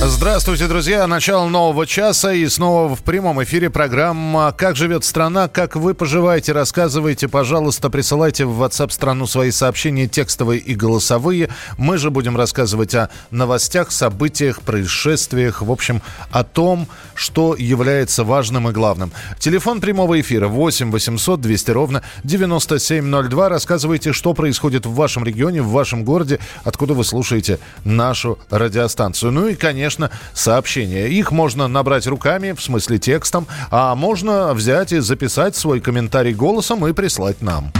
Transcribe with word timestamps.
Здравствуйте, 0.00 0.68
друзья. 0.68 1.04
Начало 1.08 1.48
нового 1.48 1.84
часа 1.84 2.32
и 2.32 2.46
снова 2.46 2.94
в 2.94 3.02
прямом 3.02 3.42
эфире 3.42 3.68
программа 3.68 4.52
«Как 4.52 4.76
живет 4.76 5.04
страна?». 5.04 5.48
Как 5.48 5.74
вы 5.74 5.92
поживаете? 5.92 6.52
Рассказывайте, 6.52 7.26
пожалуйста, 7.26 7.90
присылайте 7.90 8.44
в 8.44 8.62
WhatsApp 8.62 8.92
страну 8.92 9.26
свои 9.26 9.50
сообщения 9.50 10.06
текстовые 10.06 10.60
и 10.60 10.76
голосовые. 10.76 11.48
Мы 11.78 11.98
же 11.98 12.12
будем 12.12 12.36
рассказывать 12.36 12.94
о 12.94 13.10
новостях, 13.32 13.90
событиях, 13.90 14.62
происшествиях, 14.62 15.62
в 15.62 15.72
общем, 15.72 16.00
о 16.30 16.44
том, 16.44 16.86
что 17.16 17.56
является 17.58 18.22
важным 18.22 18.68
и 18.68 18.72
главным. 18.72 19.10
Телефон 19.40 19.80
прямого 19.80 20.20
эфира 20.20 20.46
8 20.46 20.92
800 20.92 21.40
200 21.40 21.70
ровно 21.72 22.02
9702. 22.22 23.48
Рассказывайте, 23.48 24.12
что 24.12 24.32
происходит 24.32 24.86
в 24.86 24.94
вашем 24.94 25.24
регионе, 25.24 25.60
в 25.60 25.70
вашем 25.70 26.04
городе, 26.04 26.38
откуда 26.62 26.94
вы 26.94 27.04
слушаете 27.04 27.58
нашу 27.82 28.38
радиостанцию. 28.48 29.32
Ну 29.32 29.48
и, 29.48 29.56
конечно, 29.56 29.87
конечно, 29.88 30.10
сообщения. 30.34 31.08
Их 31.08 31.32
можно 31.32 31.66
набрать 31.66 32.06
руками, 32.06 32.52
в 32.52 32.60
смысле 32.60 32.98
текстом, 32.98 33.46
а 33.70 33.94
можно 33.94 34.52
взять 34.52 34.92
и 34.92 34.98
записать 34.98 35.56
свой 35.56 35.80
комментарий 35.80 36.34
голосом 36.34 36.86
и 36.86 36.92
прислать 36.92 37.40
нам. 37.40 37.72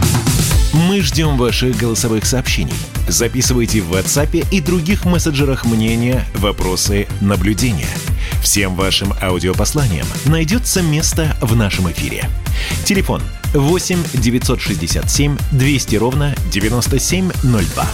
Мы 0.73 1.01
ждем 1.01 1.37
ваших 1.37 1.77
голосовых 1.77 2.25
сообщений. 2.25 2.73
Записывайте 3.07 3.81
в 3.81 3.93
WhatsApp 3.93 4.47
и 4.51 4.59
других 4.59 5.05
мессенджерах 5.05 5.65
мнения, 5.65 6.23
вопросы, 6.35 7.07
наблюдения. 7.21 7.89
Всем 8.41 8.75
вашим 8.75 9.13
аудиопосланиям 9.21 10.07
найдется 10.25 10.81
место 10.81 11.35
в 11.41 11.55
нашем 11.55 11.91
эфире. 11.91 12.27
Телефон 12.85 13.21
8 13.53 14.03
967 14.15 15.37
200 15.51 15.95
ровно 15.95 16.35
9702. 16.51 17.85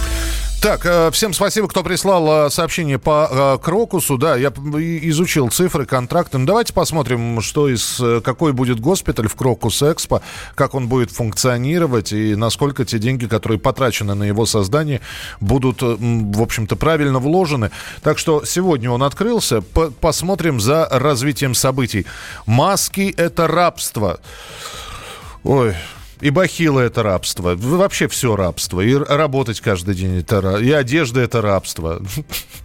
Так, 0.62 0.84
э, 0.84 1.10
всем 1.12 1.32
спасибо, 1.32 1.68
кто 1.68 1.84
прислал 1.84 2.46
э, 2.46 2.50
сообщение 2.50 2.98
по 2.98 3.28
э, 3.30 3.58
Крокусу. 3.62 4.16
Да, 4.16 4.36
я 4.36 4.48
изучил 4.48 5.48
цифры, 5.50 5.86
контракты. 5.86 6.38
Ну, 6.38 6.46
давайте 6.46 6.72
посмотрим, 6.72 7.40
что 7.40 7.68
из, 7.68 8.02
какой 8.24 8.52
будет 8.52 8.80
госпиталь 8.80 9.28
в 9.28 9.34
Крокус 9.36 9.82
Экспо, 9.82 10.22
как 10.54 10.74
он 10.74 10.88
будет 10.88 11.10
функционировать 11.12 12.12
и 12.12 12.34
насколько 12.34 12.84
те 12.84 12.98
деньги, 12.98 13.26
которые 13.26 13.60
потрачены 13.60 14.14
на 14.14 14.24
его 14.24 14.44
создание, 14.46 15.00
будут, 15.40 15.82
в 15.82 16.42
общем-то, 16.42 16.74
правильно 16.74 17.18
вложены. 17.18 17.70
Так 18.02 18.18
что 18.18 18.44
сегодня 18.44 18.90
он 18.90 19.02
открылся. 19.02 19.60
Посмотрим 20.00 20.58
за 20.58 20.88
развитием 20.90 21.54
событий. 21.54 22.06
Маски– 22.46 23.14
это 23.16 23.46
рабство. 23.46 24.18
Ой, 25.44 25.74
и 26.20 26.30
бахилы 26.30 26.82
это 26.82 27.02
рабство. 27.02 27.54
Вообще 27.56 28.08
все 28.08 28.36
рабство. 28.36 28.80
И 28.80 28.94
работать 28.94 29.60
каждый 29.60 29.94
день 29.94 30.20
это 30.20 30.40
рабство. 30.40 30.64
И 30.64 30.70
одежда 30.70 31.20
это 31.20 31.42
рабство. 31.42 32.02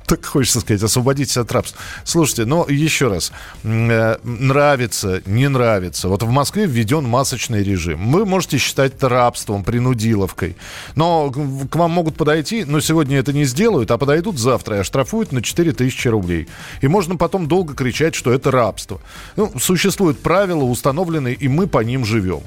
Так 0.05 0.25
хочется 0.25 0.59
сказать, 0.59 0.83
освободитесь 0.83 1.38
от 1.38 1.52
рабства. 1.53 1.80
Слушайте, 2.03 2.43
ну 2.43 2.66
еще 2.67 3.08
раз. 3.08 3.31
Э, 3.63 4.17
нравится, 4.23 5.21
не 5.25 5.47
нравится. 5.47 6.09
Вот 6.09 6.23
в 6.23 6.30
Москве 6.30 6.66
введен 6.66 7.05
масочный 7.05 7.63
режим. 7.63 8.11
Вы 8.11 8.25
можете 8.25 8.58
считать 8.58 8.95
это 8.95 9.08
рабством, 9.08 9.63
принудиловкой. 9.63 10.58
Но 10.95 11.31
к 11.31 11.75
вам 11.75 11.91
могут 11.91 12.17
подойти, 12.17 12.65
но 12.65 12.81
сегодня 12.81 13.19
это 13.19 13.31
не 13.31 13.45
сделают, 13.45 13.89
а 13.91 13.97
подойдут 13.97 14.38
завтра 14.38 14.77
и 14.77 14.80
оштрафуют 14.80 15.31
на 15.31 15.41
4000 15.41 16.08
рублей. 16.09 16.47
И 16.81 16.89
можно 16.89 17.15
потом 17.15 17.47
долго 17.47 17.73
кричать, 17.73 18.13
что 18.13 18.33
это 18.33 18.52
рабство. 18.52 18.99
Ну, 19.38 19.52
существуют 19.59 20.19
правила, 20.19 20.63
установленные, 20.63 21.36
и 21.36 21.47
мы 21.47 21.67
по 21.67 21.80
ним 21.83 22.03
живем. 22.03 22.41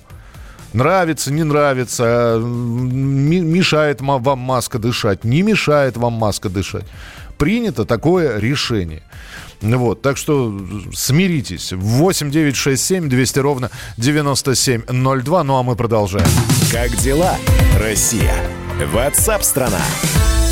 Нравится, 0.74 1.32
не 1.32 1.44
нравится, 1.44 2.38
мешает 2.42 4.00
вам 4.00 4.38
маска 4.40 4.80
дышать, 4.80 5.22
не 5.24 5.42
мешает 5.42 5.96
вам 5.96 6.14
маска 6.14 6.48
дышать. 6.48 6.84
Принято 7.38 7.84
такое 7.84 8.38
решение. 8.38 9.02
Вот, 9.60 10.02
так 10.02 10.16
что 10.16 10.52
смиритесь. 10.92 11.72
8 11.72 12.30
9 12.30 12.56
6 12.56 12.84
7 12.84 13.08
200 13.08 13.38
ровно 13.38 13.70
9702. 13.96 15.44
Ну 15.44 15.56
а 15.56 15.62
мы 15.62 15.76
продолжаем. 15.76 16.26
Как 16.72 16.90
дела, 16.96 17.36
Россия? 17.78 18.34
Ватсап-страна! 18.92 19.80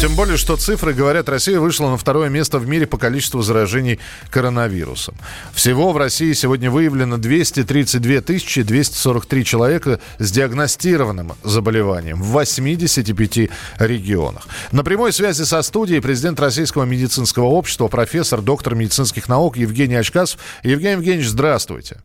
Тем 0.03 0.17
более, 0.17 0.37
что 0.37 0.57
цифры 0.57 0.95
говорят, 0.95 1.29
Россия 1.29 1.61
вышла 1.61 1.89
на 1.89 1.97
второе 1.97 2.29
место 2.29 2.59
в 2.59 2.67
мире 2.67 2.89
по 2.89 2.99
количеству 2.99 3.41
заражений 3.41 4.01
коронавирусом. 4.31 5.15
Всего 5.55 5.93
в 5.93 5.97
России 5.97 6.33
сегодня 6.33 6.73
выявлено 6.73 7.19
232 7.19 8.21
243 8.65 9.45
человека 9.45 10.01
с 10.19 10.33
диагностированным 10.33 11.35
заболеванием 11.45 12.21
в 12.21 12.33
85 12.33 13.49
регионах. 13.79 14.49
На 14.73 14.83
прямой 14.83 15.13
связи 15.13 15.45
со 15.45 15.63
студией 15.63 16.01
президент 16.01 16.41
Российского 16.41 16.83
медицинского 16.83 17.45
общества, 17.45 17.87
профессор, 17.87 18.41
доктор 18.43 18.75
медицинских 18.75 19.29
наук 19.29 19.57
Евгений 19.57 19.95
Очкасов. 19.95 20.41
Евгений 20.65 20.95
Евгеньевич, 20.95 21.29
здравствуйте. 21.29 21.99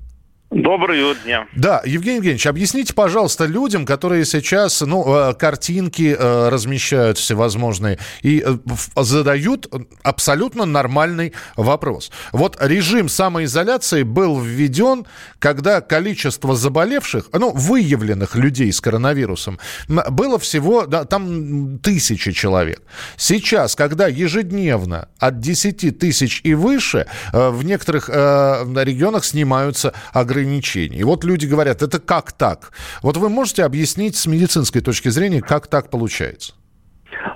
Доброго 0.49 1.13
дня. 1.25 1.45
Да, 1.53 1.81
Евгений 1.83 2.17
Евгеньевич, 2.17 2.47
объясните, 2.47 2.93
пожалуйста, 2.93 3.43
людям, 3.43 3.85
которые 3.85 4.23
сейчас, 4.23 4.79
ну, 4.79 5.03
э, 5.05 5.33
картинки 5.33 6.15
э, 6.17 6.47
размещают 6.47 7.17
всевозможные 7.17 7.99
и 8.21 8.41
э, 8.45 8.55
задают 8.95 9.67
абсолютно 10.03 10.63
нормальный 10.63 11.33
вопрос. 11.57 12.11
Вот 12.31 12.55
режим 12.61 13.09
самоизоляции 13.09 14.03
был 14.03 14.39
введен, 14.39 15.05
когда 15.37 15.81
количество 15.81 16.55
заболевших, 16.55 17.27
ну, 17.33 17.51
выявленных 17.51 18.37
людей 18.37 18.71
с 18.71 18.79
коронавирусом 18.79 19.59
было 19.89 20.39
всего, 20.39 20.85
да, 20.85 21.03
там 21.03 21.77
тысячи 21.79 22.31
человек. 22.31 22.81
Сейчас, 23.17 23.75
когда 23.75 24.07
ежедневно 24.07 25.09
от 25.19 25.41
10 25.41 25.99
тысяч 25.99 26.39
и 26.45 26.53
выше, 26.53 27.05
в 27.33 27.65
некоторых 27.65 28.07
регионах 28.07 29.25
снимаются 29.25 29.93
ограничения 30.13 30.36
ограничений. 30.37 30.99
И 30.99 31.03
вот 31.03 31.23
люди 31.23 31.45
говорят, 31.45 31.81
это 31.81 31.99
как 31.99 32.31
так? 32.31 32.71
Вот 33.01 33.17
вы 33.17 33.29
можете 33.29 33.63
объяснить 33.63 34.15
с 34.15 34.27
медицинской 34.27 34.81
точки 34.81 35.09
зрения, 35.09 35.41
как 35.41 35.67
так 35.67 35.89
получается? 35.89 36.53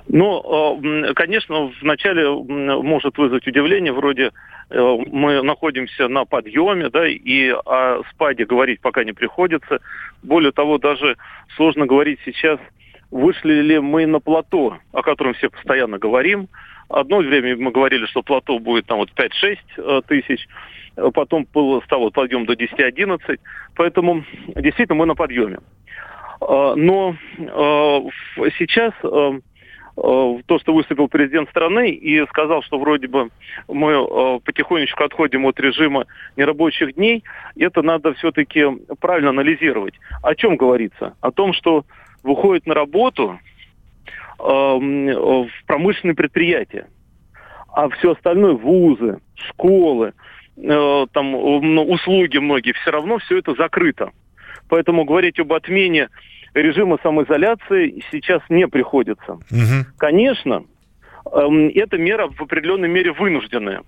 Ну, 0.08 0.80
э, 0.82 1.14
конечно, 1.14 1.72
вначале 1.80 2.28
может 2.28 3.18
вызвать 3.18 3.46
удивление, 3.46 3.92
вроде 3.92 4.30
э, 4.70 4.96
мы 5.10 5.42
находимся 5.42 6.08
на 6.08 6.24
подъеме, 6.24 6.88
да, 6.90 7.06
и 7.08 7.50
о 7.50 8.02
спаде 8.10 8.44
говорить 8.44 8.80
пока 8.80 9.04
не 9.04 9.12
приходится. 9.12 9.80
Более 10.22 10.52
того, 10.52 10.78
даже 10.78 11.16
сложно 11.56 11.86
говорить 11.86 12.20
сейчас, 12.24 12.60
вышли 13.10 13.54
ли 13.54 13.80
мы 13.80 14.06
на 14.06 14.20
плато, 14.20 14.78
о 14.92 15.02
котором 15.02 15.34
все 15.34 15.50
постоянно 15.50 15.98
говорим. 15.98 16.48
Одно 16.88 17.18
время 17.18 17.56
мы 17.56 17.70
говорили, 17.70 18.06
что 18.06 18.22
плато 18.22 18.58
будет 18.58 18.86
там 18.86 18.98
вот 18.98 19.10
5-6 19.16 19.58
э, 19.76 20.02
тысяч, 20.06 20.46
потом 21.14 21.46
был, 21.52 21.82
стал 21.82 22.00
вот 22.00 22.14
подъем 22.14 22.46
до 22.46 22.54
10-11, 22.54 23.38
поэтому 23.76 24.24
действительно 24.48 24.96
мы 24.96 25.06
на 25.06 25.14
подъеме. 25.14 25.58
Э, 26.40 26.74
но 26.76 27.16
э, 27.38 28.00
сейчас 28.58 28.92
то, 29.94 30.58
что 30.58 30.72
выступил 30.72 31.06
президент 31.06 31.50
страны 31.50 31.90
и 31.90 32.26
сказал, 32.28 32.62
что 32.62 32.78
вроде 32.78 33.08
бы 33.08 33.28
мы 33.68 34.40
потихонечку 34.40 35.04
отходим 35.04 35.44
от 35.44 35.60
режима 35.60 36.06
нерабочих 36.34 36.94
дней, 36.94 37.22
это 37.56 37.82
надо 37.82 38.14
все-таки 38.14 38.64
правильно 39.00 39.28
анализировать. 39.28 39.92
О 40.22 40.34
чем 40.34 40.56
говорится? 40.56 41.14
О 41.20 41.30
том, 41.30 41.52
что 41.52 41.84
выходит 42.22 42.66
на 42.66 42.72
работу 42.72 43.38
в 44.38 45.48
промышленные 45.66 46.14
предприятия. 46.14 46.86
А 47.72 47.88
все 47.88 48.12
остальное, 48.12 48.52
вузы, 48.52 49.18
школы, 49.34 50.08
э, 50.08 50.12
там 50.56 51.34
услуги 51.34 52.38
многие, 52.38 52.72
все 52.72 52.90
равно 52.90 53.18
все 53.18 53.38
это 53.38 53.54
закрыто. 53.54 54.10
Поэтому 54.68 55.04
говорить 55.04 55.38
об 55.40 55.52
отмене 55.52 56.08
режима 56.54 56.98
самоизоляции 57.02 58.02
сейчас 58.10 58.42
не 58.48 58.68
приходится. 58.68 59.32
Угу. 59.32 59.86
Конечно, 59.98 60.64
э, 61.30 61.70
эта 61.74 61.98
мера 61.98 62.28
в 62.28 62.40
определенной 62.40 62.88
мере 62.88 63.12
вынужденная. 63.12 63.82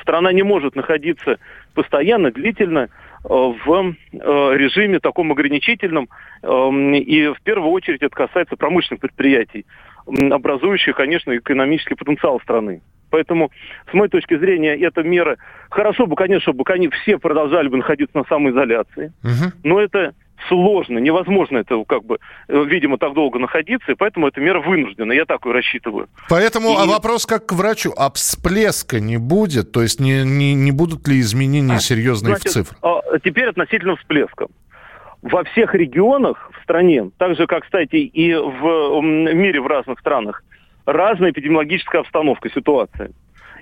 Страна 0.00 0.32
не 0.32 0.42
может 0.42 0.76
находиться 0.76 1.38
постоянно, 1.74 2.30
длительно 2.30 2.88
Э, 3.24 3.28
в 3.28 3.94
э, 4.12 4.56
режиме 4.56 5.00
таком 5.00 5.32
ограничительном. 5.32 6.08
Эм, 6.42 6.94
и 6.94 7.28
в 7.28 7.40
первую 7.42 7.70
очередь 7.70 8.02
это 8.02 8.14
касается 8.14 8.56
промышленных 8.56 9.00
предприятий, 9.00 9.64
образующих, 10.06 10.94
конечно, 10.94 11.34
экономический 11.34 11.94
потенциал 11.94 12.38
страны. 12.40 12.82
Поэтому, 13.14 13.52
с 13.88 13.94
моей 13.94 14.10
точки 14.10 14.36
зрения, 14.36 14.74
эта 14.74 15.04
мера... 15.04 15.36
Хорошо 15.70 16.08
бы, 16.08 16.16
конечно, 16.16 16.40
чтобы 16.40 16.64
они 16.66 16.88
все 16.88 17.16
продолжали 17.16 17.68
бы 17.68 17.76
находиться 17.76 18.18
на 18.18 18.24
самоизоляции. 18.24 19.12
Угу. 19.22 19.52
Но 19.62 19.80
это 19.80 20.14
сложно, 20.48 20.98
невозможно 20.98 21.58
это 21.58 21.80
как 21.84 22.04
бы, 22.04 22.18
э, 22.48 22.64
видимо, 22.64 22.98
так 22.98 23.14
долго 23.14 23.38
находиться, 23.38 23.92
и 23.92 23.94
поэтому 23.94 24.26
эта 24.26 24.40
мера 24.40 24.58
вынуждена, 24.58 25.12
я 25.12 25.26
так 25.26 25.46
и 25.46 25.52
рассчитываю. 25.52 26.08
Поэтому 26.28 26.72
и... 26.72 26.76
а 26.76 26.86
вопрос 26.86 27.24
как 27.24 27.46
к 27.46 27.52
врачу, 27.52 27.92
а 27.96 28.10
всплеска 28.10 28.98
не 28.98 29.16
будет? 29.16 29.70
То 29.70 29.82
есть 29.82 30.00
не, 30.00 30.24
не, 30.24 30.54
не 30.54 30.72
будут 30.72 31.06
ли 31.06 31.20
изменения 31.20 31.78
серьезные 31.78 32.34
Значит, 32.34 32.48
в 32.48 32.52
цифрах? 32.52 32.78
А, 32.82 33.18
теперь 33.20 33.48
относительно 33.48 33.94
всплеска. 33.94 34.48
Во 35.22 35.44
всех 35.44 35.72
регионах 35.76 36.50
в 36.58 36.64
стране, 36.64 37.10
так 37.16 37.36
же, 37.36 37.46
как, 37.46 37.62
кстати, 37.62 37.94
и 37.94 38.34
в 38.34 39.00
мире 39.02 39.60
в 39.60 39.68
разных 39.68 40.00
странах, 40.00 40.42
разная 40.86 41.30
эпидемиологическая 41.30 42.02
обстановка, 42.02 42.50
ситуация. 42.50 43.10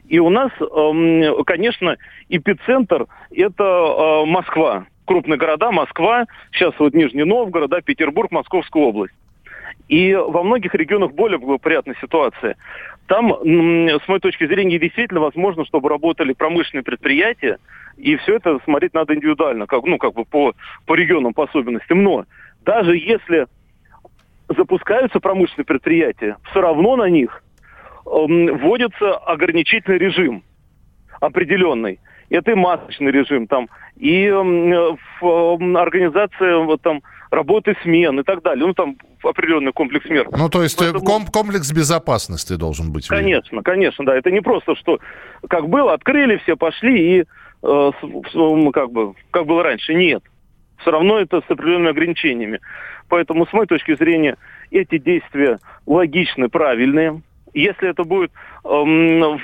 И 0.08 0.18
у 0.18 0.30
нас, 0.30 0.50
эм, 0.60 1.44
конечно, 1.44 1.96
эпицентр– 2.28 3.06
это 3.30 3.64
э, 3.64 4.26
Москва. 4.26 4.86
Крупные 5.04 5.38
города, 5.38 5.70
Москва, 5.70 6.26
сейчас 6.52 6.74
вот 6.78 6.94
Нижний 6.94 7.24
Новгород, 7.24 7.70
да, 7.70 7.80
Петербург, 7.80 8.30
Московская 8.30 8.82
область. 8.82 9.14
И 9.88 10.14
во 10.14 10.42
многих 10.42 10.74
регионах 10.74 11.12
более 11.12 11.38
благоприятная 11.38 11.96
ситуация. 12.00 12.56
Там, 13.06 13.32
с 13.32 14.08
моей 14.08 14.20
точки 14.20 14.46
зрения, 14.46 14.78
действительно 14.78 15.20
возможно, 15.20 15.64
чтобы 15.64 15.88
работали 15.88 16.32
промышленные 16.32 16.84
предприятия, 16.84 17.58
и 17.96 18.16
все 18.16 18.36
это 18.36 18.58
смотреть 18.64 18.94
надо 18.94 19.14
индивидуально, 19.14 19.66
как, 19.66 19.84
ну, 19.84 19.98
как 19.98 20.14
бы 20.14 20.24
по, 20.24 20.54
по 20.86 20.94
регионам, 20.94 21.34
по 21.34 21.44
особенностям. 21.44 22.02
Но 22.02 22.24
даже 22.64 22.96
если 22.96 23.46
запускаются 24.56 25.20
промышленные 25.20 25.64
предприятия, 25.64 26.36
все 26.50 26.60
равно 26.60 26.96
на 26.96 27.08
них 27.08 27.42
Эм, 28.04 28.58
вводится 28.58 29.14
ограничительный 29.14 29.98
режим 29.98 30.42
определенный. 31.20 32.00
Это 32.30 32.52
и 32.52 32.54
масочный 32.54 33.12
режим 33.12 33.46
там, 33.46 33.68
и 33.96 34.24
э, 34.24 34.96
организация 35.20 36.58
вот, 36.58 36.82
там, 36.82 37.02
работы 37.30 37.76
смен 37.82 38.18
и 38.18 38.22
так 38.24 38.42
далее. 38.42 38.66
Ну, 38.66 38.74
там 38.74 38.96
определенный 39.22 39.72
комплекс 39.72 40.08
мер. 40.08 40.26
Ну, 40.36 40.48
то 40.48 40.62
есть 40.62 40.80
э, 40.80 40.84
Поэтому... 40.84 41.04
ком- 41.04 41.26
комплекс 41.26 41.70
безопасности 41.70 42.54
должен 42.54 42.92
быть. 42.92 43.06
Конечно, 43.06 43.62
конечно, 43.62 44.04
да. 44.04 44.16
Это 44.16 44.30
не 44.32 44.40
просто, 44.40 44.74
что 44.74 44.98
как 45.48 45.68
было, 45.68 45.92
открыли, 45.92 46.38
все 46.38 46.56
пошли 46.56 47.18
и 47.18 47.24
э, 47.62 47.90
как, 48.72 48.90
бы, 48.90 49.14
как 49.30 49.46
было 49.46 49.62
раньше. 49.62 49.94
Нет. 49.94 50.24
Все 50.82 50.90
равно 50.90 51.18
это 51.18 51.40
с 51.40 51.50
определенными 51.50 51.90
ограничениями. 51.90 52.60
Поэтому, 53.08 53.46
с 53.46 53.52
моей 53.52 53.66
точки 53.66 53.94
зрения, 53.94 54.36
эти 54.70 54.98
действия 54.98 55.58
логичны, 55.86 56.48
правильные. 56.48 57.22
Если 57.54 57.88
это 57.88 58.04
будет 58.04 58.32
э, 58.64 58.68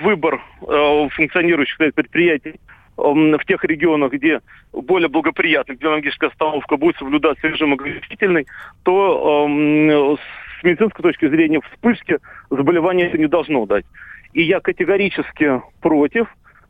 выбор 0.02 0.43
э, 0.62 1.08
функционирующих 1.11 1.76
предприятий 1.94 2.55
э, 2.96 3.02
в 3.02 3.44
тех 3.46 3.64
регионах, 3.64 4.12
где 4.12 4.40
более 4.73 5.08
благоприятная 5.08 5.76
эпидемиологическая 5.76 6.31
остановка 6.31 6.76
будет 6.76 6.96
соблюдаться 6.96 7.46
режим 7.46 7.75
ограничительный, 7.75 8.46
то 8.82 9.46
э, 9.49 10.17
с 10.58 10.64
медицинской 10.64 11.02
точки 11.02 11.29
зрения 11.29 11.61
вспышки 11.73 12.19
заболевания 12.50 13.06
это 13.06 13.19
не 13.19 13.29
должно 13.29 13.67
дать. 13.67 13.85
И 14.32 14.43
я 14.43 14.61
категорически 14.61 15.62
против 15.81 16.26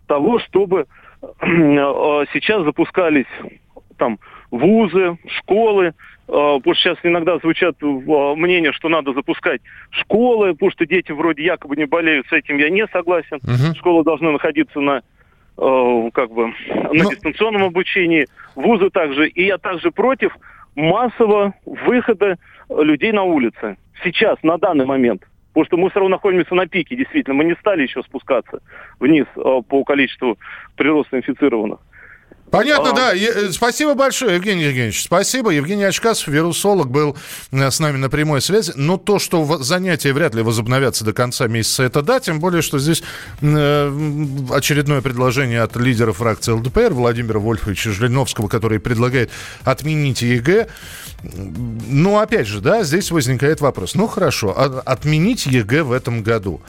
того, 0.06 0.40
чтобы 0.40 0.86
э, 1.22 1.36
сейчас 2.32 2.64
запускались 2.64 3.26
там 3.96 4.18
вузы, 4.50 5.18
школы, 5.38 5.94
а, 6.28 6.58
потому 6.58 6.74
что 6.74 6.90
сейчас 6.90 6.98
иногда 7.02 7.38
звучат 7.38 7.76
а, 7.82 8.34
мнения, 8.34 8.72
что 8.72 8.88
надо 8.88 9.12
запускать 9.12 9.60
школы, 9.90 10.52
потому 10.52 10.70
что 10.70 10.86
дети 10.86 11.12
вроде 11.12 11.44
якобы 11.44 11.76
не 11.76 11.86
болеют, 11.86 12.26
с 12.28 12.32
этим 12.32 12.58
я 12.58 12.70
не 12.70 12.86
согласен. 12.88 13.38
Угу. 13.42 13.76
Школы 13.76 14.04
должны 14.04 14.30
находиться 14.30 14.80
на 14.80 15.02
а, 15.56 16.10
как 16.12 16.30
бы 16.30 16.48
на 16.48 16.54
Но... 16.92 17.04
Ну. 17.04 17.10
дистанционном 17.10 17.64
обучении, 17.64 18.26
вузы 18.54 18.90
также. 18.90 19.28
И 19.28 19.46
я 19.46 19.58
также 19.58 19.90
против 19.90 20.36
массового 20.74 21.54
выхода 21.64 22.36
людей 22.68 23.12
на 23.12 23.24
улицы. 23.24 23.76
Сейчас, 24.04 24.36
на 24.42 24.58
данный 24.58 24.84
момент. 24.84 25.22
Потому 25.48 25.64
что 25.64 25.76
мы 25.78 25.90
все 25.90 26.00
равно 26.00 26.16
находимся 26.16 26.54
на 26.54 26.66
пике, 26.68 26.94
действительно. 26.94 27.34
Мы 27.34 27.44
не 27.44 27.56
стали 27.56 27.82
еще 27.82 28.02
спускаться 28.02 28.60
вниз 29.00 29.26
по 29.34 29.82
количеству 29.82 30.38
прироста 30.76 31.16
инфицированных. 31.16 31.80
Понятно, 32.50 32.90
а... 32.90 32.94
да. 32.94 33.14
Э, 33.14 33.50
спасибо 33.52 33.94
большое, 33.94 34.36
Евгений 34.36 34.64
Евгеньевич. 34.64 35.02
Спасибо. 35.02 35.50
Евгений 35.50 35.84
Очкасов, 35.84 36.28
вирусолог, 36.28 36.90
был 36.90 37.16
э, 37.52 37.70
с 37.70 37.80
нами 37.80 37.96
на 37.96 38.08
прямой 38.08 38.40
связи. 38.40 38.72
Но 38.74 38.96
то, 38.96 39.18
что 39.18 39.44
занятия 39.62 40.12
вряд 40.12 40.34
ли 40.34 40.42
возобновятся 40.42 41.04
до 41.04 41.12
конца 41.12 41.46
месяца, 41.46 41.82
это 41.82 42.02
да. 42.02 42.20
Тем 42.20 42.40
более, 42.40 42.62
что 42.62 42.78
здесь 42.78 43.02
э, 43.40 44.46
очередное 44.50 45.02
предложение 45.02 45.62
от 45.62 45.76
лидера 45.76 46.12
фракции 46.12 46.52
ЛДПР 46.52 46.92
Владимира 46.92 47.38
Вольфовича 47.38 47.90
Жириновского, 47.90 48.48
который 48.48 48.80
предлагает 48.80 49.30
отменить 49.64 50.22
ЕГЭ. 50.22 50.68
Ну, 51.22 52.18
опять 52.18 52.46
же, 52.46 52.60
да, 52.60 52.82
здесь 52.84 53.10
возникает 53.10 53.60
вопрос. 53.60 53.94
Ну, 53.94 54.06
хорошо, 54.06 54.54
а, 54.56 54.82
отменить 54.84 55.46
ЕГЭ 55.46 55.82
в 55.82 55.92
этом 55.92 56.22
году. 56.22 56.60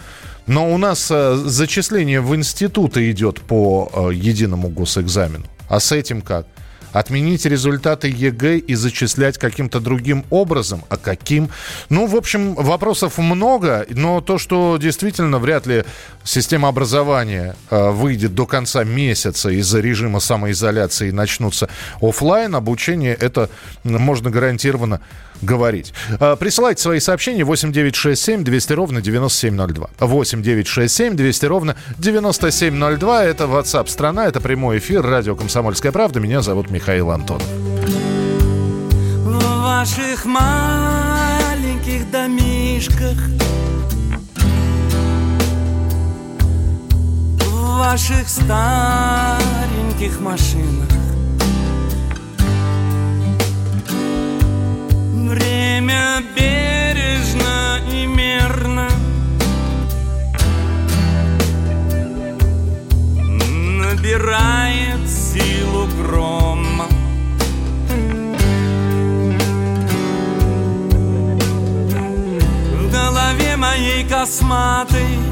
Но 0.47 0.73
у 0.73 0.77
нас 0.79 1.07
зачисление 1.07 2.21
в 2.21 2.35
институты 2.35 3.11
идет 3.11 3.39
по 3.39 4.09
единому 4.11 4.69
госэкзамену. 4.69 5.45
А 5.69 5.79
с 5.79 5.91
этим 5.91 6.21
как? 6.21 6.45
Отменить 6.91 7.45
результаты 7.45 8.07
ЕГЭ 8.09 8.57
и 8.57 8.75
зачислять 8.75 9.37
каким-то 9.37 9.79
другим 9.79 10.25
образом? 10.29 10.83
А 10.89 10.97
каким? 10.97 11.49
Ну, 11.89 12.07
в 12.07 12.15
общем, 12.15 12.55
вопросов 12.55 13.17
много, 13.17 13.85
но 13.89 14.21
то, 14.21 14.37
что 14.37 14.77
действительно 14.77 15.39
вряд 15.39 15.67
ли 15.67 15.83
система 16.23 16.67
образования 16.67 17.55
э, 17.69 17.89
выйдет 17.91 18.33
до 18.33 18.45
конца 18.45 18.83
месяца 18.83 19.49
из-за 19.49 19.79
режима 19.79 20.19
самоизоляции 20.19 21.09
и 21.09 21.11
начнутся 21.11 21.69
офлайн 22.01 22.55
обучение, 22.55 23.13
это 23.13 23.49
можно 23.83 24.29
гарантированно 24.29 25.01
говорить. 25.41 25.93
Э, 26.19 26.35
присылайте 26.39 26.81
свои 26.81 26.99
сообщения 26.99 27.43
8967 27.43 28.43
200 28.43 28.73
ровно 28.73 29.01
9702. 29.01 29.89
8967 29.99 31.15
200 31.15 31.45
ровно 31.45 31.75
9702. 31.97 33.25
Это 33.25 33.43
WhatsApp 33.45 33.87
страна, 33.87 34.27
это 34.27 34.41
прямой 34.41 34.79
эфир, 34.79 35.01
радио 35.01 35.35
«Комсомольская 35.35 35.91
правда». 35.91 36.19
Меня 36.19 36.41
зовут 36.41 36.69
Михаил 36.69 36.78
Антонов. 36.87 37.47
В 39.25 39.61
ваших 39.61 40.25
маленьких 40.25 42.09
домишках 42.09 43.17
В 47.39 47.77
ваших 47.79 48.27
стареньких 48.27 50.19
машинах 50.19 50.89
Время 55.13 56.23
бережно 56.35 57.79
и 57.91 58.05
мерно 58.05 58.58
Набирает 63.89 65.09
силу 65.09 65.87
грома 65.97 66.85
В 72.75 72.91
голове 72.91 73.55
моей 73.57 74.07
косматой 74.07 75.28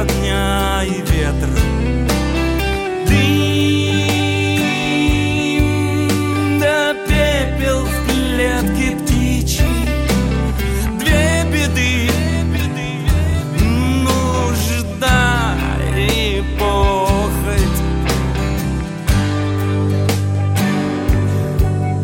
огня 0.00 0.84
и 0.84 1.00
ветра. 1.10 1.50
Дым 3.06 3.68
да 6.60 6.94
пепел 7.08 7.80
в 7.84 8.06
клетке. 8.06 8.88
Две 11.00 11.44
беды, 11.52 12.10
нужда 14.04 15.56
и 15.96 16.42
похоть. 16.58 17.78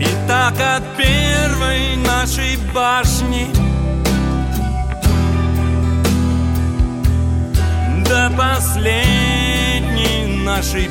И 0.01 0.09
так 0.27 0.57
от 0.61 0.85
нашей 2.25 2.55
башни 2.75 3.34
последней 8.37 10.27
нашей 10.45 10.91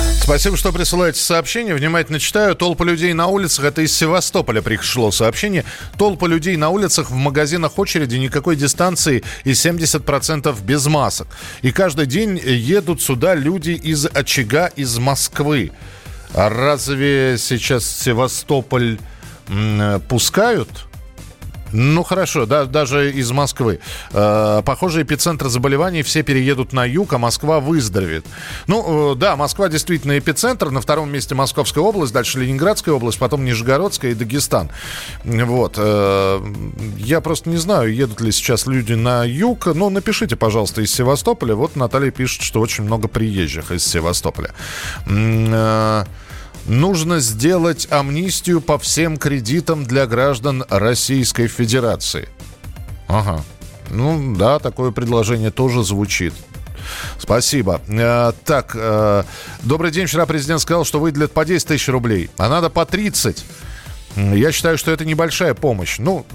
Спасибо, 0.31 0.55
что 0.55 0.71
присылаете 0.71 1.19
сообщение. 1.19 1.75
Внимательно 1.75 2.17
читаю. 2.17 2.55
Толпа 2.55 2.85
людей 2.85 3.11
на 3.11 3.27
улицах. 3.27 3.65
Это 3.65 3.81
из 3.81 3.93
Севастополя 3.93 4.61
пришло 4.61 5.11
сообщение. 5.11 5.65
Толпа 5.97 6.25
людей 6.25 6.55
на 6.55 6.69
улицах, 6.69 7.11
в 7.11 7.15
магазинах 7.15 7.77
очереди, 7.77 8.15
никакой 8.15 8.55
дистанции 8.55 9.25
и 9.43 9.51
70% 9.51 10.55
без 10.63 10.85
масок. 10.85 11.27
И 11.63 11.73
каждый 11.73 12.05
день 12.05 12.37
едут 12.37 13.01
сюда 13.01 13.35
люди 13.35 13.71
из 13.71 14.05
очага 14.05 14.67
из 14.67 14.97
Москвы. 14.99 15.73
А 16.33 16.47
разве 16.47 17.35
сейчас 17.37 17.85
Севастополь 17.85 18.99
пускают? 20.07 20.69
Ну 21.73 22.03
хорошо, 22.03 22.45
да, 22.45 22.65
даже 22.65 23.11
из 23.11 23.31
Москвы. 23.31 23.79
Э, 24.11 24.61
похоже, 24.65 25.03
эпицентр 25.03 25.47
заболеваний 25.47 26.03
все 26.03 26.23
переедут 26.23 26.73
на 26.73 26.85
юг, 26.85 27.13
а 27.13 27.17
Москва 27.17 27.59
выздоровеет. 27.59 28.25
Ну 28.67 29.13
э, 29.13 29.15
да, 29.15 29.35
Москва 29.35 29.69
действительно 29.69 30.17
эпицентр. 30.17 30.69
На 30.71 30.81
втором 30.81 31.11
месте 31.11 31.35
Московская 31.35 31.81
область, 31.81 32.13
дальше 32.13 32.39
Ленинградская 32.39 32.93
область, 32.93 33.19
потом 33.19 33.45
Нижегородская 33.45 34.11
и 34.11 34.13
Дагестан. 34.13 34.69
Вот. 35.23 35.75
Э, 35.77 36.41
я 36.97 37.21
просто 37.21 37.49
не 37.49 37.57
знаю, 37.57 37.93
едут 37.93 38.21
ли 38.21 38.31
сейчас 38.31 38.67
люди 38.67 38.93
на 38.93 39.23
юг. 39.23 39.67
Ну, 39.67 39.89
напишите, 39.89 40.35
пожалуйста, 40.35 40.81
из 40.81 40.93
Севастополя. 40.93 41.55
Вот 41.55 41.75
Наталья 41.75 42.11
пишет, 42.11 42.41
что 42.41 42.59
очень 42.59 42.83
много 42.83 43.07
приезжих 43.07 43.71
из 43.71 43.85
Севастополя. 43.85 44.51
Э, 45.07 46.05
Нужно 46.67 47.19
сделать 47.19 47.87
амнистию 47.91 48.61
по 48.61 48.77
всем 48.77 49.17
кредитам 49.17 49.83
для 49.83 50.05
граждан 50.05 50.63
Российской 50.69 51.47
Федерации. 51.47 52.29
Ага. 53.07 53.43
Ну 53.89 54.35
да, 54.37 54.59
такое 54.59 54.91
предложение 54.91 55.51
тоже 55.51 55.83
звучит. 55.83 56.33
Спасибо. 57.17 57.81
Э, 57.87 58.31
так, 58.45 58.71
э, 58.75 59.23
добрый 59.63 59.91
день. 59.91 60.05
Вчера 60.07 60.25
президент 60.25 60.61
сказал, 60.61 60.85
что 60.85 60.99
выделят 60.99 61.31
по 61.31 61.45
10 61.45 61.67
тысяч 61.67 61.87
рублей, 61.89 62.29
а 62.37 62.47
надо 62.47 62.69
по 62.69 62.85
30. 62.85 63.43
М, 64.15 64.33
Я 64.35 64.51
считаю, 64.51 64.77
что 64.77 64.91
это 64.91 65.03
небольшая 65.05 65.53
помощь. 65.53 65.97
Ну, 65.99 66.25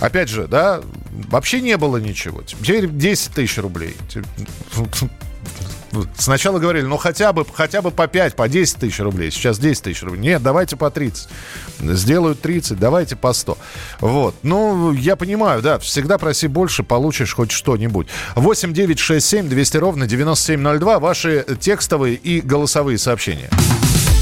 опять 0.00 0.28
же, 0.28 0.46
да, 0.46 0.80
вообще 1.28 1.60
не 1.60 1.76
было 1.76 1.98
ничего. 1.98 2.42
Теперь 2.42 2.88
10 2.88 3.32
тысяч 3.32 3.58
рублей. 3.58 3.96
Сначала 6.16 6.58
говорили, 6.58 6.84
ну 6.84 6.96
хотя 6.96 7.32
бы, 7.32 7.44
хотя 7.52 7.82
бы 7.82 7.90
по 7.90 8.06
5, 8.06 8.34
по 8.34 8.48
10 8.48 8.76
тысяч 8.76 9.00
рублей. 9.00 9.30
Сейчас 9.30 9.58
10 9.58 9.82
тысяч 9.82 10.02
рублей. 10.02 10.20
Нет, 10.20 10.42
давайте 10.42 10.76
по 10.76 10.90
30. 10.90 11.28
Сделают 11.80 12.40
30, 12.40 12.78
давайте 12.78 13.16
по 13.16 13.32
100. 13.32 13.58
Вот. 14.00 14.34
Ну, 14.42 14.92
я 14.92 15.16
понимаю, 15.16 15.62
да, 15.62 15.78
всегда 15.78 16.18
проси 16.18 16.46
больше, 16.46 16.82
получишь 16.82 17.34
хоть 17.34 17.50
что-нибудь. 17.50 18.08
8 18.34 18.72
9 18.72 18.98
6 18.98 19.26
7 19.26 19.48
200 19.48 19.76
ровно 19.76 20.06
9702. 20.06 20.98
Ваши 20.98 21.46
текстовые 21.60 22.16
и 22.16 22.40
голосовые 22.40 22.98
сообщения. 22.98 23.50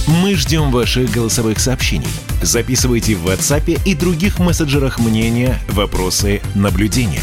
Мы 0.07 0.37
ждем 0.37 0.71
ваших 0.71 1.11
голосовых 1.11 1.59
сообщений. 1.59 2.09
Записывайте 2.41 3.17
в 3.17 3.27
WhatsApp 3.27 3.81
и 3.85 3.95
других 3.95 4.39
мессенджерах 4.39 5.01
мнения, 5.01 5.59
вопросы, 5.69 6.41
наблюдения. 6.55 7.23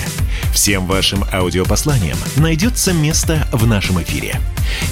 Всем 0.54 0.86
вашим 0.86 1.26
аудиопосланиям 1.34 2.18
найдется 2.38 2.94
место 2.94 3.48
в 3.52 3.66
нашем 3.66 4.02
эфире. 4.04 4.40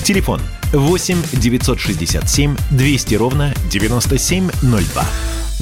Телефон 0.04 0.42
8 0.74 1.22
967 1.34 2.58
200 2.72 3.16
ровно 3.16 3.54
9702. 3.70 5.06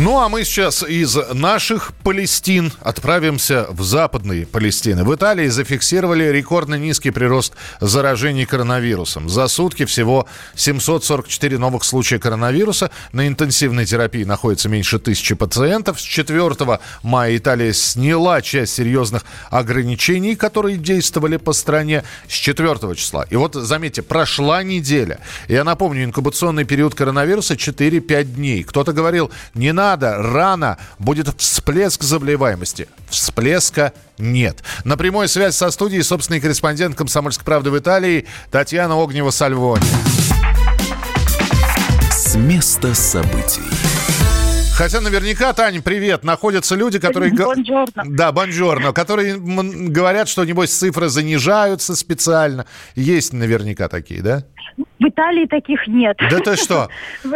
Ну, 0.02 0.18
а 0.18 0.30
мы 0.30 0.46
сейчас 0.46 0.82
из 0.82 1.18
наших 1.34 1.92
Палестин 2.06 2.72
отправимся 2.80 3.68
в 3.70 3.84
западные 3.84 4.46
Палестины. 4.46 5.04
В 5.04 5.14
Италии 5.14 5.48
зафиксировали 5.48 6.24
рекордно 6.24 6.76
низкий 6.76 7.12
прирост 7.12 7.52
заражений 7.82 8.46
коронавирусом. 8.46 9.28
За 9.28 9.50
сутки 9.50 9.84
всего 9.84 10.26
744 10.56 11.58
новых 11.58 11.84
случая 11.84 12.18
коронавируса. 12.18 12.92
На 13.12 13.28
интенсивной 13.28 13.86
терапии 13.86 14.24
находится 14.24 14.70
меньше 14.70 15.00
тысячи 15.00 15.36
пациентов. 15.36 16.00
С 16.00 16.04
4 16.04 16.80
мая 17.04 17.36
Италия 17.36 17.74
сняла 17.74 18.42
часть 18.42 18.76
серьезных 18.76 19.26
ограничений, 19.50 20.38
которые 20.38 20.78
действовали 20.78 21.36
по 21.36 21.52
стране 21.52 22.06
с 22.30 22.32
4 22.32 22.96
числа. 22.96 23.26
И 23.30 23.36
вот, 23.36 23.56
заметьте, 23.56 24.02
прошла 24.02 24.64
неделя. 24.64 25.20
Я 25.50 25.66
напомню, 25.66 26.06
инкубационный 26.06 26.64
период 26.64 26.96
коронавируса 26.96 27.56
4-5 27.56 28.24
дней. 28.24 28.64
Кто-то 28.64 28.94
говорил, 28.94 29.30
не 29.54 29.74
надо, 29.74 29.89
рано, 29.98 30.78
будет 30.98 31.30
всплеск 31.38 32.04
заболеваемости. 32.04 32.88
Всплеска 33.10 33.94
нет. 34.18 34.64
На 34.84 34.98
прямой 34.98 35.28
связь 35.28 35.56
со 35.56 35.72
студией 35.72 36.04
собственный 36.04 36.40
корреспондент 36.40 36.96
«Комсомольской 36.96 37.46
правды» 37.46 37.72
в 37.72 37.78
Италии 37.78 38.28
Татьяна 38.52 38.94
Огнева-Сальвони. 38.94 39.84
С 42.12 42.36
места 42.36 42.94
событий. 42.94 43.64
Хотя 44.80 45.02
наверняка, 45.02 45.52
Таня, 45.52 45.82
привет, 45.82 46.24
находятся 46.24 46.74
люди, 46.74 47.00
которые... 47.00 47.34
Бонжорно. 47.34 48.04
Да, 48.06 48.32
бонжорно, 48.32 48.94
которые 48.94 49.36
говорят, 49.38 50.30
что, 50.30 50.46
небось, 50.46 50.72
цифры 50.72 51.10
занижаются 51.10 51.98
специально. 51.98 52.66
Есть 52.96 53.34
наверняка 53.34 53.90
такие, 53.90 54.22
да? 54.22 54.46
В 54.78 55.04
Италии 55.04 55.48
таких 55.48 55.86
нет. 55.86 56.16
Да 56.32 56.40
ты 56.40 56.56
что? 56.56 56.88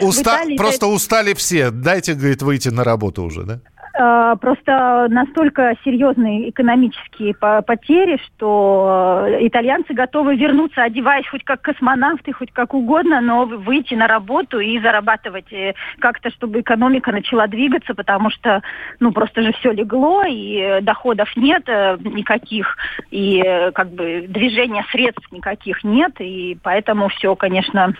Уста- 0.00 0.56
Просто 0.56 0.86
устали 0.86 1.34
все. 1.34 1.70
Дайте, 1.70 2.14
говорит, 2.14 2.40
выйти 2.40 2.70
на 2.70 2.82
работу 2.82 3.24
уже, 3.24 3.42
да? 3.42 3.60
Э, 3.98 4.36
просто 4.40 5.06
настолько 5.08 5.74
серьезные 5.82 6.50
экономические 6.50 7.34
потери, 7.34 8.20
что 8.26 9.24
э, 9.26 9.46
итальянцы 9.46 9.94
готовы 9.94 10.36
вернуться, 10.36 10.82
одеваясь 10.82 11.26
хоть 11.28 11.44
как 11.44 11.62
космонавты, 11.62 12.32
хоть 12.32 12.52
как 12.52 12.74
угодно, 12.74 13.22
но 13.22 13.46
выйти 13.46 13.94
на 13.94 14.06
работу 14.06 14.60
и 14.60 14.78
зарабатывать 14.80 15.50
э, 15.50 15.74
как-то, 15.98 16.30
чтобы 16.30 16.60
экономика 16.60 17.10
начала 17.10 17.46
двигаться, 17.46 17.94
потому 17.94 18.28
что, 18.30 18.62
ну, 19.00 19.12
просто 19.12 19.42
же 19.42 19.52
все 19.54 19.72
легло, 19.72 20.24
и 20.24 20.80
доходов 20.82 21.34
нет 21.36 21.66
никаких, 21.66 22.76
и 23.10 23.70
как 23.74 23.90
бы 23.90 24.26
движения 24.28 24.84
средств 24.90 25.30
никаких 25.32 25.84
нет, 25.84 26.12
и 26.18 26.58
поэтому 26.62 27.08
все, 27.08 27.34
конечно, 27.34 27.94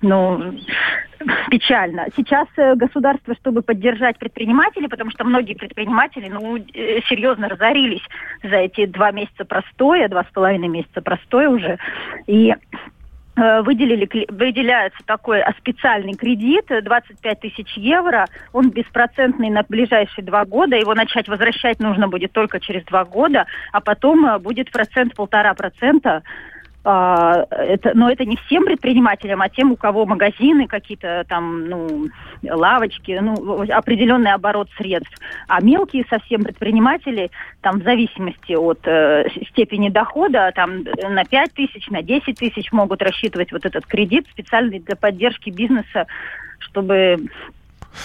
ну, 0.00 0.54
печально. 1.50 2.06
Сейчас 2.16 2.48
э, 2.56 2.74
государство, 2.74 3.34
чтобы 3.34 3.62
поддержать 3.62 4.18
предпринимателей, 4.18 4.88
потому 4.88 5.10
что 5.10 5.24
многие 5.24 5.54
предприниматели, 5.54 6.28
ну, 6.28 6.56
э, 6.56 7.00
серьезно 7.08 7.48
разорились 7.48 8.02
за 8.42 8.56
эти 8.56 8.86
два 8.86 9.10
месяца 9.10 9.44
простоя, 9.44 10.08
два 10.08 10.24
с 10.24 10.32
половиной 10.32 10.68
месяца 10.68 11.00
простоя 11.00 11.48
уже, 11.48 11.78
и 12.26 12.54
э, 13.36 13.62
выделили, 13.62 14.08
выделяется 14.28 15.00
такой 15.06 15.42
специальный 15.58 16.14
кредит, 16.14 16.66
25 16.68 17.40
тысяч 17.40 17.72
евро, 17.76 18.26
он 18.52 18.70
беспроцентный 18.70 19.50
на 19.50 19.62
ближайшие 19.62 20.24
два 20.24 20.44
года, 20.44 20.76
его 20.76 20.94
начать 20.94 21.28
возвращать 21.28 21.80
нужно 21.80 22.08
будет 22.08 22.32
только 22.32 22.60
через 22.60 22.84
два 22.84 23.04
года, 23.04 23.46
а 23.72 23.80
потом 23.80 24.40
будет 24.40 24.70
процент 24.70 25.14
полтора 25.14 25.54
процента 25.54 26.22
а, 26.88 27.44
это, 27.50 27.90
но 27.94 28.08
это 28.08 28.24
не 28.24 28.36
всем 28.36 28.64
предпринимателям, 28.64 29.42
а 29.42 29.48
тем, 29.48 29.72
у 29.72 29.76
кого 29.76 30.06
магазины 30.06 30.68
какие-то 30.68 31.24
там, 31.28 31.68
ну, 31.68 32.06
лавочки, 32.48 33.18
ну, 33.20 33.62
определенный 33.72 34.32
оборот 34.32 34.68
средств. 34.76 35.20
А 35.48 35.60
мелкие 35.60 36.04
совсем 36.08 36.44
предприниматели, 36.44 37.32
там, 37.60 37.80
в 37.80 37.82
зависимости 37.82 38.52
от 38.52 38.86
э, 38.86 39.24
степени 39.50 39.88
дохода, 39.88 40.52
там, 40.54 40.84
на 40.84 41.24
5 41.24 41.54
тысяч, 41.54 41.88
на 41.88 42.02
10 42.02 42.38
тысяч 42.38 42.70
могут 42.70 43.02
рассчитывать 43.02 43.50
вот 43.50 43.66
этот 43.66 43.84
кредит 43.84 44.28
специальный 44.30 44.78
для 44.78 44.94
поддержки 44.94 45.50
бизнеса, 45.50 46.06
чтобы 46.60 47.16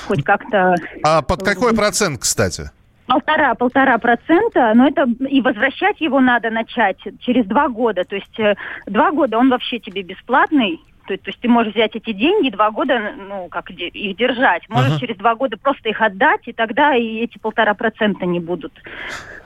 хоть 0.07 0.23
как-то... 0.23 0.73
А 1.03 1.21
под 1.21 1.43
какой 1.43 1.75
процент, 1.75 2.21
кстати? 2.21 2.71
Полтора 3.13 3.55
полтора 3.55 3.97
процента, 3.97 4.73
но 4.73 4.87
это 4.87 5.07
и 5.27 5.41
возвращать 5.41 5.99
его 6.01 6.19
надо 6.19 6.49
начать 6.49 6.97
через 7.19 7.45
два 7.45 7.67
года. 7.67 8.03
То 8.03 8.15
есть 8.15 8.39
э, 8.39 8.55
два 8.85 9.11
года 9.11 9.37
он 9.37 9.49
вообще 9.49 9.79
тебе 9.79 10.01
бесплатный, 10.03 10.79
то, 11.07 11.17
то 11.17 11.29
есть 11.29 11.39
ты 11.39 11.49
можешь 11.49 11.73
взять 11.73 11.95
эти 11.95 12.13
деньги 12.13 12.49
два 12.49 12.71
года, 12.71 13.13
ну, 13.17 13.47
как 13.49 13.69
их 13.71 14.15
держать. 14.15 14.69
Можешь 14.69 14.93
uh-huh. 14.93 14.99
через 14.99 15.17
два 15.17 15.35
года 15.35 15.57
просто 15.57 15.89
их 15.89 16.01
отдать, 16.01 16.41
и 16.45 16.53
тогда 16.53 16.95
и 16.95 17.17
эти 17.17 17.37
полтора 17.37 17.73
процента 17.73 18.25
не 18.25 18.39
будут. 18.39 18.73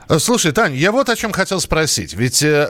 Э, 0.08 0.18
слушай, 0.20 0.52
Тань, 0.52 0.74
я 0.74 0.92
вот 0.92 1.08
о 1.08 1.16
чем 1.16 1.32
хотел 1.32 1.60
спросить. 1.60 2.14
Ведь 2.14 2.42
э, 2.42 2.68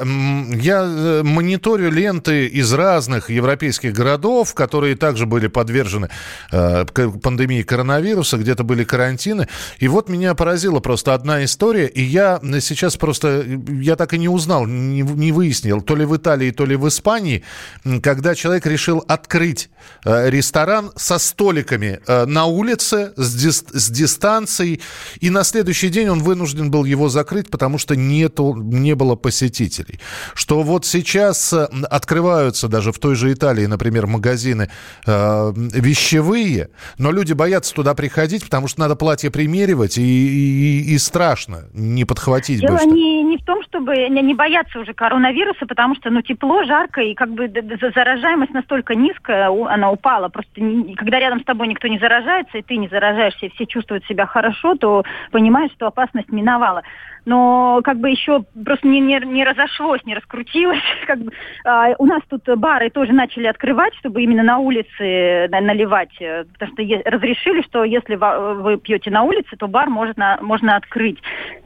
я 0.54 0.82
э, 0.82 1.22
мониторю 1.22 1.90
ленты 1.90 2.46
из 2.46 2.72
разных 2.72 3.28
европейских 3.28 3.92
городов, 3.92 4.54
которые 4.54 4.96
также 4.96 5.26
были 5.26 5.46
подвержены 5.48 6.08
э, 6.50 6.86
пандемии 6.86 7.62
коронавируса, 7.62 8.38
где-то 8.38 8.64
были 8.64 8.84
карантины. 8.84 9.48
И 9.78 9.88
вот 9.88 10.08
меня 10.08 10.34
поразила 10.34 10.80
просто 10.80 11.12
одна 11.12 11.44
история, 11.44 11.86
и 11.86 12.02
я 12.02 12.40
сейчас 12.60 12.96
просто, 12.96 13.44
я 13.68 13.96
так 13.96 14.14
и 14.14 14.18
не 14.18 14.28
узнал, 14.28 14.66
не, 14.66 15.02
не 15.02 15.32
выяснил, 15.32 15.82
то 15.82 15.94
ли 15.94 16.06
в 16.06 16.16
Италии, 16.16 16.50
то 16.50 16.64
ли 16.64 16.76
в 16.76 16.88
Испании, 16.88 17.44
когда 18.02 18.34
человек 18.34 18.66
решил 18.66 19.04
открыть 19.08 19.68
э, 20.04 20.30
ресторан 20.30 20.90
со 20.96 21.18
столиками 21.18 22.00
э, 22.06 22.24
на 22.24 22.46
улице, 22.46 23.12
с, 23.16 23.34
дис, 23.34 23.64
с 23.72 23.90
дистанцией, 23.90 24.80
и 25.20 25.28
на 25.28 25.44
следующий 25.44 25.90
день 25.90 26.08
он 26.08 26.22
вынужден 26.22 26.70
был 26.70 26.84
его 26.84 27.10
закрыть 27.10 27.25
закрыть, 27.26 27.50
потому 27.50 27.78
что 27.78 27.96
нету, 27.96 28.54
не 28.56 28.94
было 28.94 29.16
посетителей. 29.16 29.98
Что 30.34 30.62
вот 30.62 30.84
сейчас 30.84 31.52
э, 31.52 31.66
открываются 31.90 32.68
даже 32.68 32.92
в 32.92 32.98
той 32.98 33.16
же 33.16 33.32
Италии, 33.32 33.66
например, 33.66 34.06
магазины 34.06 34.70
э, 35.06 35.52
вещевые, 35.56 36.68
но 36.98 37.10
люди 37.10 37.32
боятся 37.32 37.74
туда 37.74 37.94
приходить, 37.94 38.44
потому 38.44 38.68
что 38.68 38.80
надо 38.80 38.96
платье 38.96 39.30
примеривать, 39.30 39.98
и, 39.98 40.02
и, 40.02 40.94
и 40.94 40.98
страшно 40.98 41.64
не 41.74 42.04
подхватить. 42.04 42.60
Дело 42.60 42.78
не, 42.84 43.22
не 43.24 43.38
в 43.38 43.44
том, 43.44 43.62
чтобы 43.64 43.96
не, 44.08 44.22
не 44.22 44.34
бояться 44.34 44.78
уже 44.78 44.94
коронавируса, 44.94 45.66
потому 45.66 45.96
что 45.96 46.10
ну, 46.10 46.22
тепло, 46.22 46.62
жарко, 46.64 47.00
и 47.00 47.14
как 47.14 47.30
бы 47.30 47.48
заражаемость 47.48 48.54
настолько 48.54 48.94
низкая, 48.94 49.48
она 49.48 49.90
упала. 49.90 50.28
Просто 50.28 50.60
не, 50.60 50.94
когда 50.94 51.18
рядом 51.18 51.40
с 51.40 51.44
тобой 51.44 51.66
никто 51.66 51.88
не 51.88 51.98
заражается, 51.98 52.58
и 52.58 52.62
ты 52.62 52.76
не 52.76 52.88
заражаешься, 52.88 53.46
и 53.46 53.50
все 53.54 53.66
чувствуют 53.66 54.04
себя 54.04 54.26
хорошо, 54.26 54.76
то 54.76 55.02
понимаешь, 55.32 55.72
что 55.72 55.86
опасность 55.88 56.30
миновала 56.30 56.82
но 57.26 57.80
как 57.84 57.98
бы 57.98 58.08
еще 58.08 58.44
просто 58.64 58.86
не, 58.86 59.00
не, 59.00 59.18
не 59.18 59.44
разошлось, 59.44 60.00
не 60.04 60.14
раскрутилось. 60.14 60.80
Как 61.06 61.18
бы, 61.18 61.32
а, 61.64 61.94
у 61.98 62.06
нас 62.06 62.22
тут 62.28 62.42
бары 62.56 62.88
тоже 62.88 63.12
начали 63.12 63.46
открывать, 63.46 63.94
чтобы 63.96 64.22
именно 64.22 64.44
на 64.44 64.58
улице 64.58 65.48
наливать, 65.48 66.14
э, 66.20 66.44
потому 66.44 66.72
что 66.72 66.82
е- 66.82 67.02
разрешили, 67.04 67.62
что 67.62 67.84
если 67.84 68.14
вы 68.14 68.78
пьете 68.78 69.10
на 69.10 69.24
улице, 69.24 69.56
то 69.56 69.66
бар 69.66 69.90
можно, 69.90 70.38
можно 70.40 70.76
открыть. 70.76 71.18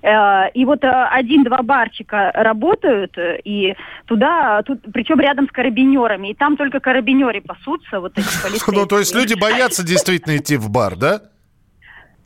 Э, 0.02 0.50
и 0.54 0.64
вот 0.64 0.82
э, 0.82 0.88
один-два 0.88 1.62
барчика 1.62 2.32
работают, 2.34 3.16
и 3.18 3.76
туда, 4.06 4.62
тут, 4.62 4.80
причем 4.92 5.20
рядом 5.20 5.46
с 5.46 5.52
карабинерами, 5.52 6.28
и 6.28 6.34
там 6.34 6.56
только 6.56 6.80
карабинеры 6.80 7.42
пасутся, 7.42 8.00
вот 8.00 8.12
эти 8.12 8.26
полицейские. 8.42 8.70
Ну, 8.80 8.86
то 8.86 8.98
есть 8.98 9.14
люди 9.14 9.34
боятся 9.38 9.84
действительно 9.84 10.36
идти 10.38 10.56
в 10.56 10.70
бар, 10.70 10.96
да? 10.96 11.20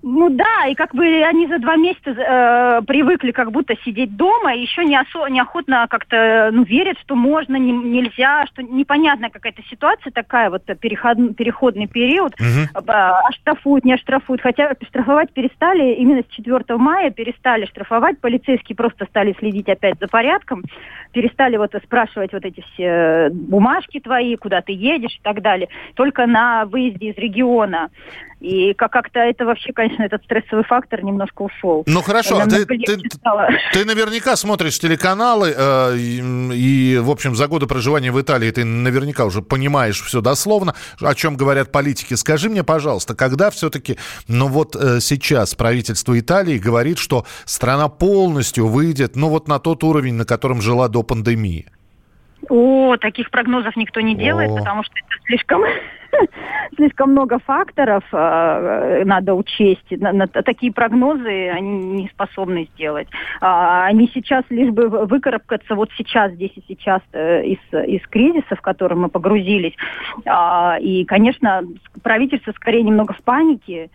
Ну 0.07 0.29
да, 0.29 0.67
и 0.69 0.75
как 0.75 0.95
бы 0.95 1.03
они 1.25 1.47
за 1.47 1.59
два 1.59 1.77
месяца 1.77 2.11
э, 2.11 2.83
привыкли 2.83 3.31
как 3.31 3.51
будто 3.51 3.75
сидеть 3.87 4.15
дома, 4.15 4.55
и 4.55 4.61
еще 4.61 4.85
не 4.85 5.01
осо- 5.01 5.31
неохотно 5.31 5.87
как-то 5.89 6.51
ну, 6.53 6.63
верят, 6.63 6.99
что 6.99 7.15
можно, 7.15 7.57
не, 7.57 7.73
нельзя, 7.73 8.45
что 8.49 8.63
непонятная 8.63 9.31
какая-то 9.31 9.63
ситуация 9.71 10.11
такая, 10.11 10.51
вот 10.51 10.63
переход, 10.79 11.35
переходный 11.39 11.87
период, 11.87 12.35
угу. 12.39 12.87
оштрафуют, 12.87 13.87
не 13.87 13.95
оштрафуют, 13.95 14.43
хотя 14.43 14.75
штрафовать 14.87 15.33
перестали, 15.33 15.95
именно 15.95 16.21
с 16.21 16.35
4 16.35 16.77
мая 16.77 17.11
перестали 17.11 17.65
штрафовать, 17.65 18.21
полицейские 18.21 18.77
просто 18.77 19.07
стали 19.07 19.35
следить 19.39 19.71
опять 19.71 19.99
за 19.99 20.07
порядком, 20.07 20.65
перестали 21.13 21.57
вот 21.57 21.75
спрашивать 21.83 22.35
вот 22.35 22.45
эти 22.45 22.63
все 22.75 23.31
бумажки 23.33 24.01
твои, 24.01 24.37
куда 24.37 24.61
ты 24.61 24.73
едешь 24.73 25.17
и 25.17 25.23
так 25.23 25.41
далее, 25.41 25.69
только 25.95 26.27
на 26.27 26.67
выезде 26.67 27.09
из 27.09 27.17
региона. 27.17 27.89
И 28.41 28.75
как-то 28.75 29.21
это 29.21 29.47
вообще, 29.47 29.73
конечно, 29.73 29.94
этот 30.03 30.25
стрессовый 30.25 30.65
фактор 30.65 31.03
немножко 31.03 31.43
ушел. 31.43 31.85
Ну 31.87 32.03
хорошо, 32.03 32.39
а 32.39 32.47
ты, 32.47 32.65
ты, 32.67 32.77
ты 33.73 33.85
наверняка 33.85 34.37
смотришь 34.37 34.79
телеканалы, 34.79 35.55
э, 35.57 35.97
и, 35.97 36.23
и, 36.55 36.99
в 36.99 37.11
общем, 37.11 37.35
за 37.35 37.47
годы 37.49 37.67
проживания 37.67 38.13
в 38.13 38.21
Италии 38.21 38.51
ты 38.51 38.65
наверняка 38.65 39.25
уже 39.25 39.43
понимаешь 39.43 40.01
все 40.03 40.21
дословно, 40.21 40.75
о 41.01 41.15
чем 41.15 41.37
говорят 41.37 41.73
политики. 41.73 42.15
Скажи 42.15 42.49
мне, 42.49 42.65
пожалуйста, 42.65 43.15
когда 43.15 43.51
все-таки, 43.51 43.99
ну 44.29 44.49
вот 44.49 44.77
э, 44.77 45.01
сейчас 45.01 45.55
правительство 45.55 46.19
Италии 46.19 46.59
говорит, 46.59 46.99
что 46.99 47.27
страна 47.45 47.89
полностью 47.89 48.67
выйдет, 48.67 49.17
ну 49.17 49.29
вот 49.29 49.49
на 49.49 49.59
тот 49.59 49.85
уровень, 49.85 50.15
на 50.15 50.25
котором 50.25 50.61
жила 50.61 50.89
до 50.89 51.03
пандемии? 51.03 51.67
О, 52.49 52.97
таких 52.97 53.31
прогнозов 53.31 53.77
никто 53.77 54.01
не 54.01 54.15
делает, 54.15 54.51
О. 54.51 54.57
потому 54.57 54.83
что 54.83 54.93
это 54.95 55.25
слишком 55.27 55.63
слишком 56.77 57.11
много 57.13 57.39
факторов 57.41 58.05
э, 58.13 59.03
надо 59.05 59.35
учесть. 59.35 59.91
На, 59.91 60.13
на, 60.13 60.27
такие 60.27 60.73
прогнозы 60.73 61.51
они 61.51 61.79
не 62.03 62.09
способны 62.09 62.69
сделать. 62.75 63.09
А, 63.41 63.87
они 63.87 64.11
сейчас 64.13 64.45
лишь 64.51 64.71
бы 64.71 64.89
выкарабкаться 64.89 65.75
вот 65.75 65.91
сейчас, 65.97 66.33
здесь 66.33 66.53
и 66.57 66.65
сейчас 66.69 67.03
э, 67.13 67.45
из, 67.45 67.59
из 67.73 68.07
кризиса, 68.09 68.57
в 68.57 68.61
который 68.61 68.97
мы 68.97 69.09
погрузились. 69.09 69.75
А, 70.27 70.79
и, 70.81 71.05
конечно, 71.05 71.63
правительство 72.03 72.53
скорее 72.53 72.83
немного 72.83 73.13
в 73.13 73.23
панике 73.23 73.91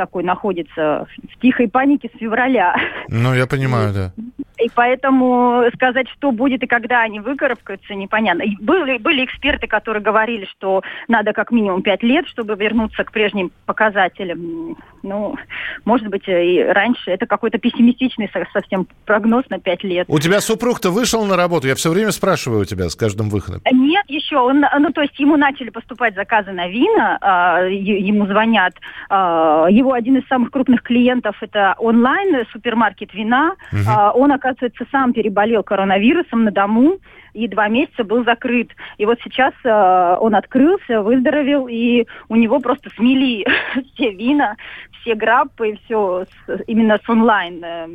такой 0.00 0.24
находится 0.24 1.06
в 1.30 1.40
тихой 1.42 1.68
панике 1.68 2.08
с 2.14 2.18
февраля. 2.18 2.74
Ну, 3.08 3.34
я 3.34 3.46
понимаю, 3.46 3.92
да. 3.94 4.12
И 4.62 4.70
поэтому 4.74 5.64
сказать, 5.74 6.08
что 6.10 6.32
будет 6.32 6.62
и 6.62 6.66
когда 6.66 7.02
они 7.02 7.20
выкарабкаются, 7.20 7.94
непонятно. 7.94 8.42
И 8.42 8.56
были, 8.60 8.98
были 8.98 9.24
эксперты, 9.24 9.66
которые 9.66 10.02
говорили, 10.02 10.46
что 10.46 10.82
надо 11.08 11.32
как 11.32 11.50
минимум 11.50 11.82
пять 11.82 12.02
лет, 12.02 12.26
чтобы 12.28 12.54
вернуться 12.56 13.04
к 13.04 13.12
прежним 13.12 13.50
показателям. 13.66 14.76
Ну, 15.02 15.36
может 15.84 16.08
быть, 16.08 16.28
и 16.28 16.62
раньше. 16.62 17.10
Это 17.10 17.26
какой-то 17.26 17.58
пессимистичный 17.58 18.30
совсем 18.52 18.86
прогноз 19.06 19.44
на 19.48 19.58
пять 19.58 19.82
лет. 19.82 20.06
У 20.08 20.18
тебя 20.18 20.40
супруг-то 20.40 20.90
вышел 20.90 21.24
на 21.24 21.36
работу? 21.36 21.66
Я 21.66 21.74
все 21.74 21.90
время 21.90 22.12
спрашиваю 22.12 22.62
у 22.62 22.64
тебя 22.64 22.88
с 22.88 22.96
каждым 22.96 23.30
выходом. 23.30 23.62
Нет, 23.72 24.04
еще. 24.08 24.36
Он, 24.36 24.64
ну, 24.78 24.92
то 24.92 25.02
есть 25.02 25.18
ему 25.18 25.36
начали 25.36 25.70
поступать 25.70 26.14
заказы 26.14 26.52
на 26.52 26.68
вина, 26.68 27.66
э, 27.66 27.72
ему 27.72 28.26
звонят. 28.26 28.74
Э, 29.08 29.66
его 29.70 29.92
один 29.92 30.16
из 30.16 30.26
самых 30.28 30.50
крупных 30.50 30.82
клиентов 30.82 31.36
это 31.40 31.74
онлайн 31.78 32.46
супермаркет 32.52 33.14
вина. 33.14 33.54
Угу. 33.72 33.80
Э, 33.80 34.10
он 34.14 34.32
оказывается 34.32 34.49
оказывается, 34.50 34.86
сам 34.90 35.12
переболел 35.12 35.62
коронавирусом 35.62 36.44
на 36.44 36.50
дому 36.50 36.98
и 37.32 37.48
два 37.48 37.68
месяца 37.68 38.04
был 38.04 38.24
закрыт. 38.24 38.70
И 38.98 39.06
вот 39.06 39.18
сейчас 39.22 39.54
э, 39.64 40.16
он 40.20 40.34
открылся, 40.34 41.02
выздоровел, 41.02 41.68
и 41.68 42.06
у 42.28 42.36
него 42.36 42.58
просто 42.60 42.90
смели 42.90 43.46
все 43.94 44.10
вина, 44.10 44.56
все 45.00 45.14
граппы, 45.14 45.78
все 45.84 46.26
именно 46.66 46.98
с 47.04 47.08
онлайн 47.08 47.64
э, 47.64 47.88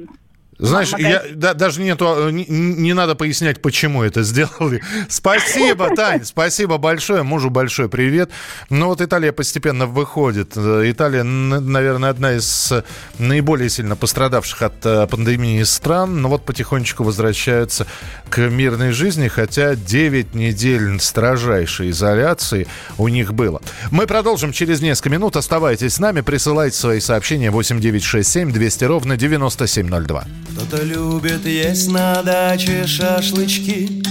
знаешь, 0.58 0.94
я, 0.98 1.24
да, 1.34 1.54
даже 1.54 1.82
нету, 1.82 2.30
не, 2.30 2.46
не 2.46 2.94
надо 2.94 3.16
пояснять, 3.16 3.62
почему 3.62 4.04
это 4.04 4.24
сделали. 4.24 4.82
Спасибо, 5.10 5.94
Тань, 5.96 6.24
спасибо 6.24 6.78
большое. 6.78 7.24
Мужу 7.24 7.50
большой 7.50 7.90
привет. 7.90 8.30
Ну 8.70 8.88
вот 8.88 9.02
Италия 9.02 9.34
постепенно 9.34 9.86
выходит. 9.86 10.56
Италия, 10.56 11.24
наверное, 11.24 12.10
одна 12.10 12.34
из 12.34 12.72
наиболее 13.20 13.70
сильно 13.70 13.96
пострадавших 13.98 14.62
от 14.62 14.86
э, 14.86 15.08
пандемии 15.08 15.62
стран. 15.64 16.22
Но 16.22 16.30
вот 16.30 16.46
потихонечку 16.46 17.04
возвращаются 17.04 17.86
к 18.30 18.38
мирной 18.50 18.92
жизни, 18.92 19.28
хотя 19.28 19.76
9 19.76 20.36
недель 20.36 21.00
строжайшей 21.02 21.90
изоляции 21.90 22.68
у 22.98 23.08
них 23.10 23.34
было. 23.34 23.62
Мы 23.92 24.08
продолжим 24.08 24.54
через 24.54 24.82
несколько 24.82 25.10
минут. 25.10 25.36
Оставайтесь 25.36 25.96
с 25.96 26.00
нами, 26.00 26.22
присылайте 26.22 26.78
свои 26.78 27.00
сообщения 27.02 27.52
8967 27.52 28.52
200 28.52 28.84
ровно 28.86 29.18
9702. 29.18 30.26
Кто-то 30.56 30.84
любит 30.84 31.46
есть 31.46 31.90
на 31.90 32.22
даче 32.24 32.88
шашлычки 32.88 34.02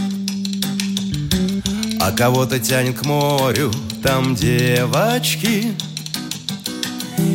А 2.02 2.12
кого-то 2.12 2.58
тянет 2.58 2.98
к 2.98 3.06
морю, 3.06 3.72
там 4.02 4.34
девочки. 4.34 5.72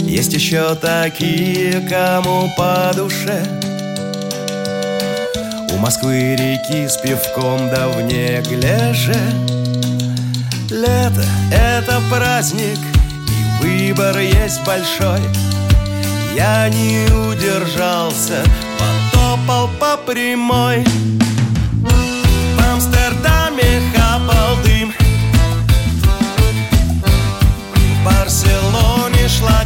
Есть 0.05 0.33
еще 0.33 0.75
такие, 0.75 1.81
кому 1.89 2.53
по 2.55 2.91
душе. 2.95 3.43
У 5.73 5.77
Москвы 5.77 6.35
реки 6.35 6.87
с 6.87 6.97
пивком 6.97 7.67
да 7.69 7.87
в 7.87 8.03
неглиже. 8.03 9.17
Лето— 10.69 11.25
это 11.51 11.99
праздник, 12.11 12.77
и 13.27 13.91
выбор 13.91 14.19
есть 14.19 14.63
большой. 14.65 15.21
Я 16.35 16.69
не 16.69 17.07
удержался, 17.27 18.43
потопал 19.49 19.69
по 19.79 19.97
прямой. 19.97 20.83
В 21.81 22.71
Амстердаме 22.71 23.81
хапал 23.95 24.55
дым. 24.63 24.93
В 27.73 28.05
Барселоне 28.05 29.27
шла 29.27 29.65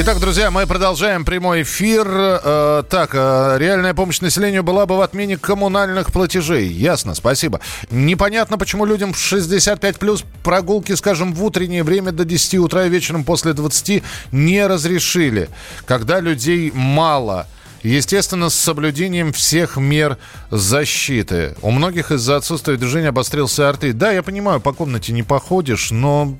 Итак, 0.00 0.20
друзья, 0.20 0.52
мы 0.52 0.64
продолжаем 0.64 1.24
прямой 1.24 1.62
эфир. 1.62 2.06
Э, 2.08 2.84
так, 2.88 3.10
э, 3.14 3.56
реальная 3.58 3.94
помощь 3.94 4.20
населению 4.20 4.62
была 4.62 4.86
бы 4.86 4.96
в 4.96 5.00
отмене 5.00 5.36
коммунальных 5.36 6.12
платежей. 6.12 6.68
Ясно, 6.68 7.16
спасибо. 7.16 7.58
Непонятно, 7.90 8.58
почему 8.58 8.84
людям 8.84 9.12
в 9.12 9.18
65 9.18 9.98
плюс 9.98 10.24
прогулки, 10.44 10.92
скажем, 10.92 11.34
в 11.34 11.42
утреннее 11.42 11.82
время 11.82 12.12
до 12.12 12.24
10 12.24 12.58
утра 12.60 12.86
и 12.86 12.88
вечером 12.88 13.24
после 13.24 13.54
20 13.54 14.04
не 14.30 14.64
разрешили. 14.64 15.48
Когда 15.84 16.20
людей 16.20 16.70
мало. 16.72 17.48
Естественно, 17.82 18.50
с 18.50 18.54
соблюдением 18.54 19.32
всех 19.32 19.78
мер 19.78 20.16
защиты. 20.52 21.56
У 21.60 21.72
многих 21.72 22.12
из-за 22.12 22.36
отсутствия 22.36 22.76
движения 22.76 23.08
обострился 23.08 23.68
артрит. 23.68 23.98
Да, 23.98 24.12
я 24.12 24.22
понимаю, 24.22 24.60
по 24.60 24.72
комнате 24.72 25.12
не 25.12 25.24
походишь, 25.24 25.90
но 25.90 26.36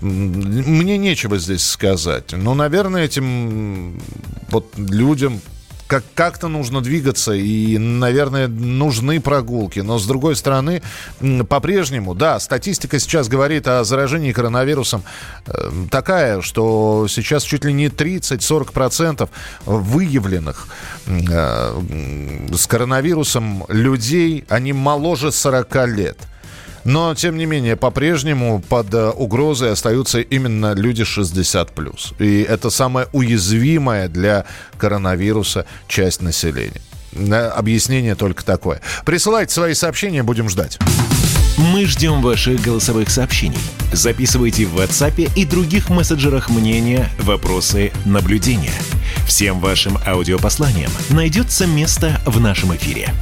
мне 0.00 0.98
нечего 0.98 1.38
здесь 1.38 1.64
сказать. 1.64 2.32
Но, 2.32 2.54
наверное, 2.54 3.04
этим 3.04 4.00
вот 4.50 4.72
людям, 4.76 5.40
как, 5.86 6.04
как-то 6.14 6.48
нужно 6.48 6.80
двигаться, 6.80 7.32
и, 7.32 7.78
наверное, 7.78 8.48
нужны 8.48 9.20
прогулки. 9.20 9.80
Но, 9.80 9.98
с 9.98 10.06
другой 10.06 10.36
стороны, 10.36 10.82
по-прежнему, 11.48 12.14
да, 12.14 12.38
статистика 12.40 12.98
сейчас 12.98 13.28
говорит 13.28 13.68
о 13.68 13.84
заражении 13.84 14.32
коронавирусом 14.32 15.04
э, 15.46 15.70
такая, 15.90 16.42
что 16.42 17.06
сейчас 17.08 17.44
чуть 17.44 17.64
ли 17.64 17.72
не 17.72 17.86
30-40% 17.86 19.28
выявленных 19.64 20.68
э, 21.06 21.80
с 22.52 22.66
коронавирусом 22.66 23.64
людей, 23.68 24.44
они 24.48 24.72
моложе 24.72 25.32
40 25.32 25.86
лет– 25.86 26.18
но, 26.86 27.16
тем 27.16 27.36
не 27.36 27.46
менее, 27.46 27.74
по-прежнему 27.74 28.60
под 28.60 28.94
э, 28.94 29.10
угрозой 29.10 29.72
остаются 29.72 30.20
именно 30.20 30.72
люди 30.72 31.02
60+. 31.02 32.14
И 32.20 32.42
это 32.42 32.70
самая 32.70 33.08
уязвимая 33.12 34.08
для 34.08 34.44
коронавируса 34.78 35.66
часть 35.88 36.22
населения. 36.22 36.80
Объяснение 37.56 38.14
только 38.14 38.44
такое. 38.44 38.80
Присылайте 39.04 39.52
свои 39.52 39.74
сообщения, 39.74 40.22
будем 40.22 40.48
ждать. 40.48 40.78
Мы 41.58 41.86
ждем 41.86 42.22
ваших 42.22 42.60
голосовых 42.60 43.10
сообщений. 43.10 43.58
Записывайте 43.92 44.66
в 44.66 44.78
WhatsApp 44.78 45.32
и 45.34 45.44
других 45.44 45.90
мессенджерах 45.90 46.50
мнения, 46.50 47.10
вопросы, 47.18 47.90
наблюдения. 48.04 48.74
Всем 49.26 49.58
вашим 49.58 49.98
аудиопосланиям 50.06 50.92
найдется 51.10 51.66
место 51.66 52.20
в 52.26 52.38
нашем 52.38 52.76
эфире. 52.76 53.12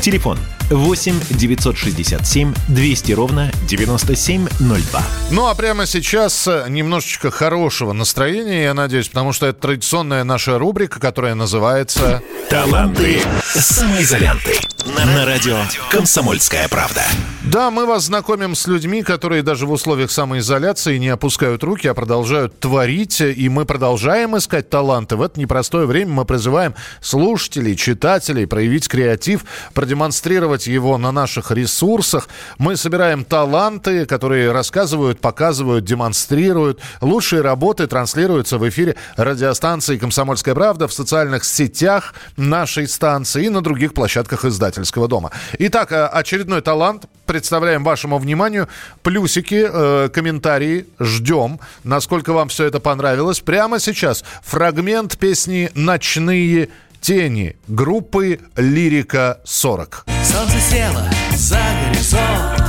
Телефон 0.00 0.38
8 0.70 1.20
967 1.30 2.54
200 2.68 3.12
ровно 3.12 3.50
9702. 3.66 5.02
Ну 5.30 5.46
а 5.46 5.54
прямо 5.54 5.86
сейчас 5.86 6.46
э, 6.46 6.66
немножечко 6.68 7.30
хорошего 7.30 7.92
настроения, 7.92 8.64
я 8.64 8.74
надеюсь, 8.74 9.08
потому 9.08 9.32
что 9.32 9.46
это 9.46 9.60
традиционная 9.60 10.24
наша 10.24 10.58
рубрика, 10.58 11.00
которая 11.00 11.34
называется 11.34 12.22
«Таланты 12.50 13.20
самоизолянты» 13.44 14.58
на 14.86 15.24
радио 15.24 15.56
«Комсомольская 15.90 16.68
правда». 16.68 17.02
Да, 17.44 17.70
мы 17.70 17.86
вас 17.86 18.04
знакомим 18.04 18.54
с 18.54 18.66
людьми, 18.66 19.02
которые 19.02 19.42
даже 19.42 19.64
в 19.64 19.72
условиях 19.72 20.10
самоизоляции 20.10 20.98
не 20.98 21.08
опускают 21.08 21.62
руки, 21.64 21.88
а 21.88 21.94
продолжают 21.94 22.60
творить. 22.60 23.22
И 23.22 23.48
мы 23.48 23.64
продолжаем 23.64 24.36
искать 24.36 24.68
таланты. 24.68 25.16
В 25.16 25.22
это 25.22 25.40
непростое 25.40 25.86
время 25.86 26.12
мы 26.12 26.24
призываем 26.26 26.74
слушателей, 27.00 27.74
читателей 27.74 28.46
проявить 28.46 28.86
креатив, 28.86 29.46
продемонстрировать 29.74 30.66
его 30.66 30.98
на 30.98 31.12
наших 31.12 31.50
ресурсах. 31.50 32.28
Мы 32.58 32.76
собираем 32.76 33.24
таланты, 33.24 34.06
которые 34.06 34.52
рассказывают, 34.52 35.20
показывают, 35.20 35.84
демонстрируют. 35.84 36.80
Лучшие 37.00 37.42
работы 37.42 37.86
транслируются 37.86 38.58
в 38.58 38.68
эфире 38.68 38.96
радиостанции 39.16 39.98
«Комсомольская 39.98 40.54
правда» 40.54 40.88
в 40.88 40.92
социальных 40.92 41.44
сетях 41.44 42.14
нашей 42.36 42.88
станции 42.88 43.46
и 43.46 43.48
на 43.48 43.60
других 43.60 43.94
площадках 43.94 44.44
издательского 44.44 45.08
дома. 45.08 45.30
Итак, 45.58 45.92
э, 45.92 46.06
очередной 46.06 46.60
талант 46.60 47.06
представляем 47.26 47.84
вашему 47.84 48.18
вниманию. 48.18 48.68
Плюсики, 49.02 49.66
э, 49.68 50.08
комментарии 50.08 50.86
ждем. 50.98 51.60
Насколько 51.84 52.32
вам 52.32 52.48
все 52.48 52.64
это 52.64 52.80
понравилось. 52.80 53.40
Прямо 53.40 53.78
сейчас 53.78 54.24
фрагмент 54.42 55.18
песни 55.18 55.70
«Ночные 55.74 56.70
тени» 57.00 57.56
группы 57.66 58.40
«Лирика 58.56 59.40
40». 59.44 60.04
Солнце 60.24 60.60
село 60.60 61.02
за 61.36 61.60
горизонт 61.84 62.62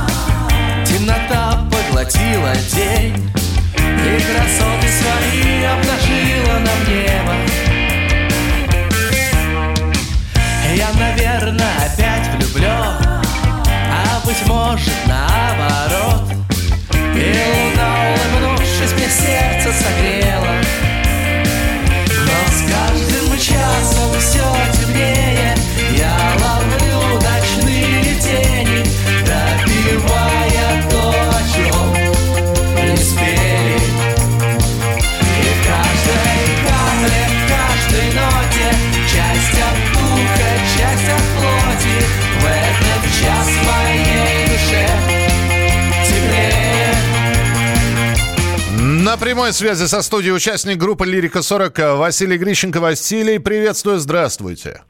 Темнота 0.86 1.68
поглотила 1.70 2.52
день. 2.74 3.30
И 3.76 4.20
красоты 4.20 4.88
свои 4.88 5.64
обнажила 5.64 6.58
нам 6.58 6.78
небо. 6.88 7.34
Я, 10.74 10.92
наверное, 10.92 11.76
опять 11.86 12.28
влюблен 12.34 13.20
быть 14.30 14.46
может, 14.46 14.94
наоборот. 15.06 16.22
И 17.14 17.36
луна, 17.52 18.14
улыбнувшись, 18.14 18.92
мне 18.92 19.08
сердце 19.08 19.72
согрела 19.72 20.54
Но 22.08 22.38
с 22.48 23.09
часом 23.40 24.12
все 24.18 24.44
темнее 24.72 25.29
прямой 49.20 49.52
связи 49.52 49.84
со 49.86 50.00
студией 50.00 50.34
участник 50.34 50.78
группы 50.78 51.04
«Лирика-40» 51.04 51.96
Василий 51.96 52.38
Грищенко. 52.38 52.80
Василий, 52.80 53.38
приветствую, 53.38 53.98
здравствуйте. 53.98 54.82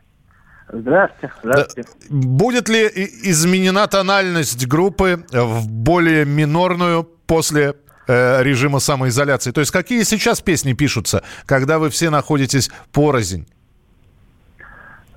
Здравствуйте, 0.72 1.34
здравствуйте. 1.42 1.88
Да. 2.08 2.16
Будет 2.16 2.68
ли 2.68 2.86
изменена 2.86 3.88
тональность 3.88 4.68
группы 4.68 5.24
в 5.32 5.68
более 5.68 6.24
минорную 6.24 7.02
после 7.26 7.74
э, 8.06 8.42
режима 8.44 8.78
самоизоляции? 8.78 9.50
То 9.50 9.60
есть 9.60 9.72
какие 9.72 10.04
сейчас 10.04 10.40
песни 10.40 10.74
пишутся, 10.74 11.24
когда 11.44 11.80
вы 11.80 11.90
все 11.90 12.08
находитесь 12.08 12.70
порознь? 12.92 13.48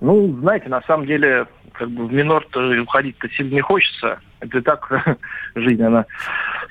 Ну, 0.02 0.39
знаете, 0.41 0.69
на 0.69 0.82
самом 0.82 1.06
деле, 1.06 1.45
как 1.73 1.89
бы 1.89 2.07
в 2.07 2.13
минор-то 2.13 2.81
уходить-то 2.81 3.29
сильно 3.29 3.55
не 3.55 3.62
хочется. 3.62 4.19
Это 4.39 4.57
и 4.57 4.62
так 4.62 4.89
жизнь, 5.55 5.81
она 5.81 6.05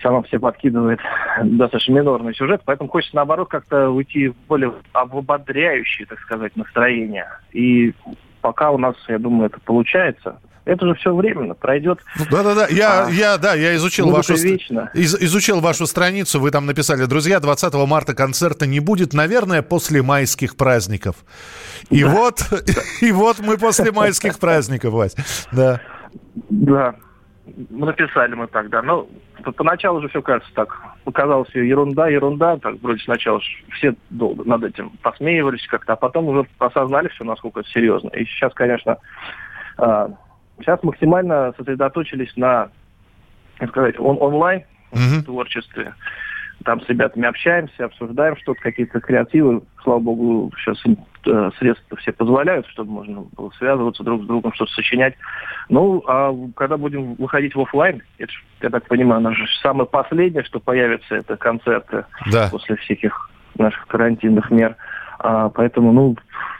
сама 0.02 0.22
все 0.22 0.38
подкидывает 0.38 1.00
достаточно 1.42 1.92
минорный 1.92 2.34
сюжет, 2.34 2.62
поэтому 2.64 2.88
хочется, 2.88 3.16
наоборот, 3.16 3.48
как-то 3.48 3.90
уйти 3.90 4.28
в 4.28 4.36
более 4.48 4.74
ободряющее, 4.92 6.06
так 6.06 6.20
сказать, 6.20 6.56
настроение. 6.56 7.28
И 7.52 7.94
пока 8.40 8.70
у 8.70 8.78
нас, 8.78 8.96
я 9.08 9.18
думаю, 9.18 9.46
это 9.46 9.60
получается. 9.60 10.38
Это 10.64 10.86
же 10.86 10.94
все 10.94 11.14
временно, 11.14 11.54
пройдет. 11.54 11.98
Да-да-да, 12.30 12.68
я, 12.68 13.06
А, 13.06 13.10
я, 13.10 13.36
да, 13.38 13.54
я 13.54 13.74
изучил 13.76 14.10
вашу, 14.10 14.34
из- 14.34 15.14
изучил 15.20 15.60
вашу 15.60 15.86
страницу, 15.86 16.38
вы 16.40 16.50
там 16.52 16.66
написали, 16.66 17.04
друзья, 17.06 17.40
20 17.40 17.74
марта 17.86 18.14
концерта 18.14 18.66
не 18.66 18.78
будет, 18.78 19.12
наверное, 19.12 19.62
после 19.62 20.02
майских 20.02 20.56
праздников. 20.56 21.16
И 21.90 22.04
вот, 22.04 22.42
и 23.00 23.10
вот 23.10 23.40
мы 23.40 23.58
после 23.58 23.90
майских 23.90 24.38
праздников, 24.38 24.92
Вась. 24.92 25.16
Да. 25.50 25.80
Да, 26.50 26.94
написали 27.70 28.34
мы 28.34 28.46
тогда. 28.46 28.82
Но 28.82 29.08
по- 29.42 29.52
поначалу 29.52 30.00
же 30.00 30.08
все 30.08 30.22
кажется 30.22 30.52
так. 30.54 30.78
Показалось 31.04 31.48
все 31.48 31.64
ерунда, 31.64 32.06
ерунда. 32.08 32.56
Так 32.58 32.76
вроде 32.82 33.02
сначала 33.02 33.40
все 33.72 33.94
долго 34.10 34.44
над 34.44 34.62
этим 34.62 34.90
посмеивались 35.02 35.66
как-то, 35.66 35.94
а 35.94 35.96
потом 35.96 36.26
уже 36.28 36.46
осознали 36.58 37.08
все, 37.08 37.24
насколько 37.24 37.60
это 37.60 37.68
серьезно. 37.70 38.08
И 38.10 38.24
сейчас, 38.26 38.52
конечно, 38.54 38.98
а, 39.78 40.10
сейчас 40.58 40.82
максимально 40.82 41.52
сосредоточились 41.56 42.36
на, 42.36 42.70
так 43.58 43.70
сказать, 43.70 43.98
он- 43.98 44.18
онлайн 44.20 44.62
Мгм. 44.92 45.24
творчестве. 45.24 45.94
Там 46.64 46.80
с 46.82 46.88
ребятами 46.88 47.26
общаемся, 47.26 47.86
обсуждаем 47.86 48.36
что-то, 48.36 48.60
какие-то 48.60 49.00
креативы. 49.00 49.62
Слава 49.82 49.98
богу, 49.98 50.52
сейчас 50.58 50.80
э, 51.24 51.50
средства 51.58 51.96
все 51.98 52.12
позволяют, 52.12 52.66
чтобы 52.68 52.92
можно 52.92 53.24
было 53.36 53.50
связываться 53.58 54.04
друг 54.04 54.22
с 54.22 54.26
другом, 54.26 54.52
что-то 54.52 54.72
сочинять. 54.72 55.14
Ну, 55.68 56.02
а 56.06 56.32
когда 56.56 56.76
будем 56.76 57.14
выходить 57.14 57.54
в 57.54 57.60
офлайн, 57.60 58.02
это, 58.18 58.32
я 58.60 58.70
так 58.70 58.86
понимаю, 58.86 59.20
наше 59.22 59.46
же 59.46 59.58
самое 59.60 59.88
последнее, 59.88 60.44
что 60.44 60.60
появится, 60.60 61.16
это 61.16 61.36
концерты 61.36 62.04
Да. 62.30 62.48
после 62.50 62.76
всяких 62.76 63.30
наших 63.58 63.86
карантинных 63.88 64.50
мер. 64.50 64.76
А, 65.18 65.48
поэтому, 65.48 65.92
ну, 65.92 66.16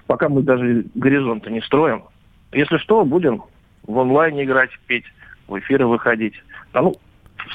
пока 0.06 0.28
мы 0.28 0.42
даже 0.42 0.84
горизонта 0.94 1.50
не 1.50 1.60
строим. 1.60 2.04
Если 2.52 2.76
что, 2.78 3.04
будем 3.04 3.42
в 3.86 3.98
онлайне 3.98 4.44
играть, 4.44 4.70
петь, 4.86 5.04
в 5.48 5.58
эфиры 5.58 5.86
выходить. 5.86 6.34
А, 6.72 6.82
ну, 6.82 6.94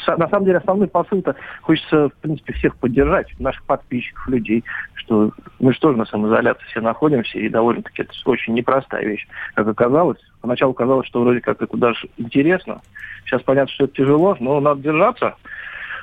на 0.08 0.28
самом 0.28 0.46
деле 0.46 0.58
основной 0.58 0.88
посыл-то 0.88 1.36
хочется, 1.62 2.10
в 2.10 2.14
принципе, 2.16 2.54
всех 2.54 2.76
поддержать, 2.78 3.28
наших 3.40 3.64
подписчиков, 3.64 4.28
людей, 4.28 4.64
что 4.96 5.32
мы 5.60 5.74
же 5.74 5.80
тоже 5.80 5.98
на 5.98 6.06
самоизоляции 6.06 6.66
все 6.68 6.82
находимся, 6.82 7.40
и 7.40 7.50
довольно-таки 7.50 8.02
это 8.02 8.14
очень 8.26 8.54
непростая 8.54 9.06
вещь, 9.06 9.28
как 9.56 9.68
оказалось. 9.68 10.20
Поначалу 10.42 10.74
казалось, 10.74 11.08
что 11.08 11.22
вроде 11.22 11.42
как 11.42 11.62
это 11.62 11.78
даже 11.78 12.08
интересно. 12.18 12.82
Сейчас 13.26 13.42
понятно, 13.44 13.74
что 13.74 13.86
это 13.86 13.96
тяжело, 13.96 14.36
но 14.40 14.60
надо 14.60 14.82
держаться. 14.82 15.36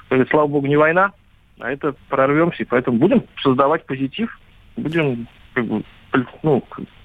Говорит, 0.09 0.29
Слава 0.31 0.47
богу, 0.47 0.67
не 0.67 0.77
война, 0.77 1.13
а 1.61 1.71
это 1.71 1.95
прорвемся, 2.09 2.63
и 2.63 2.67
поэтому 2.67 2.99
будем 2.99 3.25
создавать 3.43 3.85
позитив, 3.85 4.39
будем 4.77 5.27
ну, 6.43 6.63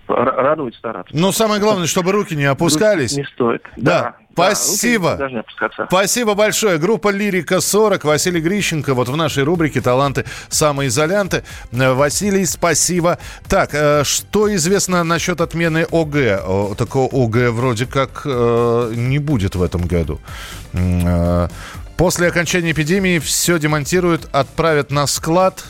радовать, 0.10 0.76
стараться. 0.76 1.16
Ну, 1.16 1.32
самое 1.32 1.62
главное, 1.62 1.88
чтобы 1.88 2.12
руки 2.12 2.36
не 2.36 2.46
опускались. 2.46 3.16
Не 3.16 3.26
стоит. 3.26 3.64
Да. 3.78 4.02
Да, 4.02 4.16
Спасибо. 4.34 5.14
опускаться. 5.14 5.86
Спасибо 5.88 6.34
большое. 6.34 6.78
Группа 6.78 7.10
«Лирика 7.10 7.56
40», 7.56 8.06
Василий 8.06 8.42
Грищенко, 8.42 8.94
вот 8.94 9.10
в 9.10 9.16
нашей 9.16 9.44
рубрике 9.44 9.82
«Таланты 9.82 10.26
самоизолянты». 10.50 11.44
Э, 11.72 11.94
Василий, 11.94 12.46
спасибо. 12.46 13.18
Так, 13.48 13.72
э, 13.74 14.04
что 14.04 14.54
известно 14.56 15.04
насчет 15.04 15.42
отмены 15.42 15.86
ОГЭ? 15.92 16.42
Такого 16.78 17.10
ОГЭ 17.12 17.52
вроде 17.52 17.86
как 17.86 18.22
э, 18.26 18.94
не 18.96 19.20
будет 19.20 19.56
в 19.56 19.64
этом 19.64 19.82
году. 19.88 20.20
После 21.98 22.28
окончания 22.28 22.72
эпидемии 22.72 23.20
все 23.20 23.60
демонтируют, 23.60 24.30
отправят 24.32 24.90
на 24.90 25.06
склад. 25.06 25.66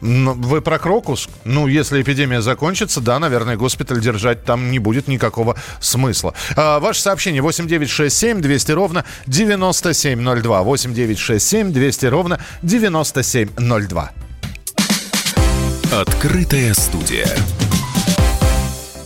Ну, 0.00 0.34
Вы 0.34 0.60
про 0.60 0.78
Крокус? 0.78 1.28
Ну, 1.44 1.66
если 1.66 2.02
эпидемия 2.02 2.40
закончится, 2.40 3.00
да, 3.00 3.18
наверное, 3.18 3.56
госпиталь 3.56 4.00
держать 4.00 4.44
там 4.44 4.70
не 4.70 4.78
будет 4.78 5.08
никакого 5.08 5.56
смысла. 5.80 6.34
А, 6.56 6.80
ваше 6.80 7.02
сообщение 7.02 7.42
8967 7.42 8.40
200 8.40 8.72
ровно 8.72 9.04
9702. 9.26 10.62
8967 10.62 11.72
200 11.72 12.06
ровно 12.06 12.40
9702. 12.62 14.10
Открытая 15.92 16.72
студия. 16.74 17.28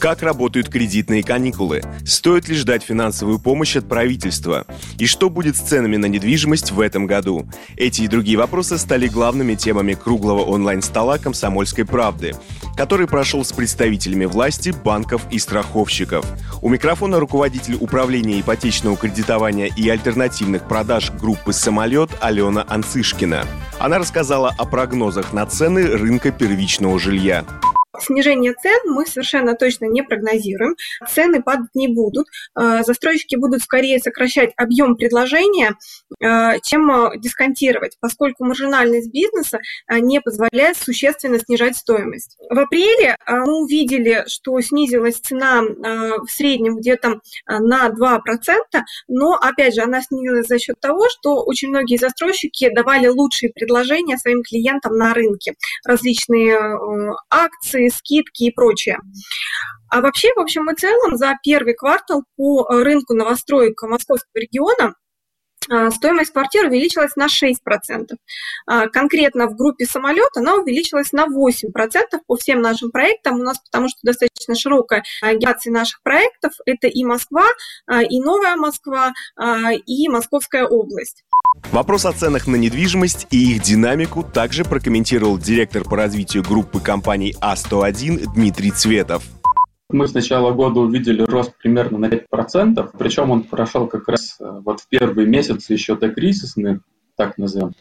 Как 0.04 0.20
работают 0.20 0.68
кредитные 0.68 1.22
каникулы? 1.22 1.80
Стоит 2.04 2.46
ли 2.46 2.54
ждать 2.54 2.82
финансовую 2.82 3.38
помощь 3.38 3.74
от 3.74 3.88
правительства? 3.88 4.66
И 4.98 5.06
что 5.06 5.30
будет 5.30 5.56
с 5.56 5.60
ценами 5.60 5.96
на 5.96 6.04
недвижимость 6.04 6.72
в 6.72 6.80
этом 6.80 7.06
году? 7.06 7.48
Эти 7.78 8.02
и 8.02 8.06
другие 8.06 8.36
вопросы 8.36 8.76
стали 8.76 9.08
главными 9.08 9.54
темами 9.54 9.94
круглого 9.94 10.42
онлайн-стола 10.42 11.16
«Комсомольской 11.16 11.86
правды», 11.86 12.34
который 12.76 13.06
прошел 13.06 13.46
с 13.46 13.54
представителями 13.54 14.26
власти, 14.26 14.74
банков 14.84 15.22
и 15.30 15.38
страховщиков. 15.38 16.26
У 16.60 16.68
микрофона 16.68 17.18
руководитель 17.18 17.76
управления 17.76 18.38
ипотечного 18.42 18.98
кредитования 18.98 19.70
и 19.74 19.88
альтернативных 19.88 20.68
продаж 20.68 21.12
группы 21.12 21.54
«Самолет» 21.54 22.10
Алена 22.20 22.66
Анцишкина. 22.68 23.46
Она 23.78 23.96
рассказала 23.96 24.54
о 24.58 24.66
прогнозах 24.66 25.32
на 25.32 25.46
цены 25.46 25.86
рынка 25.86 26.30
первичного 26.30 27.00
жилья. 27.00 27.46
Снижение 28.04 28.52
цен 28.52 28.78
мы 28.86 29.06
совершенно 29.06 29.54
точно 29.54 29.86
не 29.86 30.02
прогнозируем. 30.02 30.76
Цены 31.08 31.42
падать 31.42 31.74
не 31.74 31.88
будут. 31.88 32.26
Э, 32.58 32.82
Застройщики 32.84 33.36
будут 33.36 33.62
скорее 33.62 33.98
сокращать 33.98 34.52
объем 34.56 34.96
предложения, 34.96 35.74
э, 36.20 36.58
чем 36.62 36.90
э, 36.90 37.18
дисконтировать, 37.18 37.96
поскольку 38.00 38.44
маржинальность 38.44 39.10
бизнеса 39.10 39.58
не 39.90 40.20
позволяет 40.20 40.76
существенно 40.76 41.38
снижать 41.38 41.76
стоимость. 41.76 42.36
В 42.50 42.58
апреле 42.58 43.16
мы 43.26 43.62
увидели, 43.62 44.24
что 44.26 44.60
снизилась 44.60 45.18
цена 45.18 45.62
в 45.62 46.28
среднем 46.28 46.76
где-то 46.76 47.20
на 47.46 47.88
2%, 47.88 48.20
но, 49.08 49.34
опять 49.34 49.74
же, 49.74 49.82
она 49.82 50.02
снизилась 50.02 50.46
за 50.46 50.58
счет 50.58 50.78
того, 50.80 51.08
что 51.08 51.42
очень 51.44 51.68
многие 51.68 51.96
застройщики 51.96 52.72
давали 52.74 53.06
лучшие 53.06 53.50
предложения 53.52 54.18
своим 54.18 54.42
клиентам 54.42 54.96
на 54.96 55.14
рынке. 55.14 55.54
Различные 55.84 56.58
акции, 57.30 57.88
скидки 57.94 58.44
и 58.44 58.50
прочее. 58.50 58.98
А 59.90 60.00
вообще, 60.00 60.28
в 60.34 60.40
общем 60.40 60.68
и 60.70 60.74
целом, 60.74 61.16
за 61.16 61.34
первый 61.42 61.74
квартал 61.74 62.24
по 62.36 62.66
э, 62.68 62.82
рынку 62.82 63.14
новостроек 63.14 63.80
Московского 63.82 64.40
региона 64.40 64.94
стоимость 65.90 66.32
квартир 66.32 66.66
увеличилась 66.66 67.16
на 67.16 67.26
6%. 67.26 68.16
А, 68.66 68.88
Конкретно 68.88 69.46
в 69.46 69.56
группе 69.56 69.86
самолет 69.86 70.30
она 70.36 70.54
увеличилась 70.54 71.12
на 71.12 71.26
8% 71.26 72.20
по 72.26 72.36
всем 72.36 72.60
нашим 72.60 72.90
проектам. 72.90 73.40
У 73.40 73.42
нас 73.42 73.58
потому 73.58 73.88
что 73.88 73.98
достаточно 74.02 74.54
широкая 74.54 75.02
а, 75.22 75.34
география 75.34 75.70
наших 75.70 76.02
проектов. 76.02 76.52
Это 76.66 76.86
и 76.86 77.04
Москва, 77.04 77.44
а, 77.86 78.02
и 78.02 78.20
Новая 78.20 78.56
Москва, 78.56 79.12
а, 79.36 79.72
и 79.72 80.08
Московская 80.08 80.66
область. 80.66 81.24
Вопрос 81.70 82.04
о 82.04 82.12
ценах 82.12 82.46
на 82.46 82.56
недвижимость 82.56 83.26
и 83.30 83.52
их 83.52 83.62
динамику 83.62 84.22
также 84.22 84.64
прокомментировал 84.64 85.38
директор 85.38 85.84
по 85.84 85.96
развитию 85.96 86.42
группы 86.42 86.80
компаний 86.80 87.34
А101 87.40 88.32
Дмитрий 88.34 88.70
Цветов. 88.70 89.22
Мы 89.94 90.08
с 90.08 90.12
начала 90.12 90.52
года 90.52 90.80
увидели 90.80 91.22
рост 91.22 91.56
примерно 91.56 91.98
на 91.98 92.06
5%, 92.06 92.90
причем 92.98 93.30
он 93.30 93.44
прошел 93.44 93.86
как 93.86 94.08
раз 94.08 94.38
э, 94.40 94.60
вот 94.64 94.80
в 94.80 94.88
первые 94.88 95.24
месяцы 95.24 95.72
еще 95.72 95.94
до 95.94 96.08
кризисных, 96.08 96.80
так 97.14 97.38
назовем. 97.38 97.74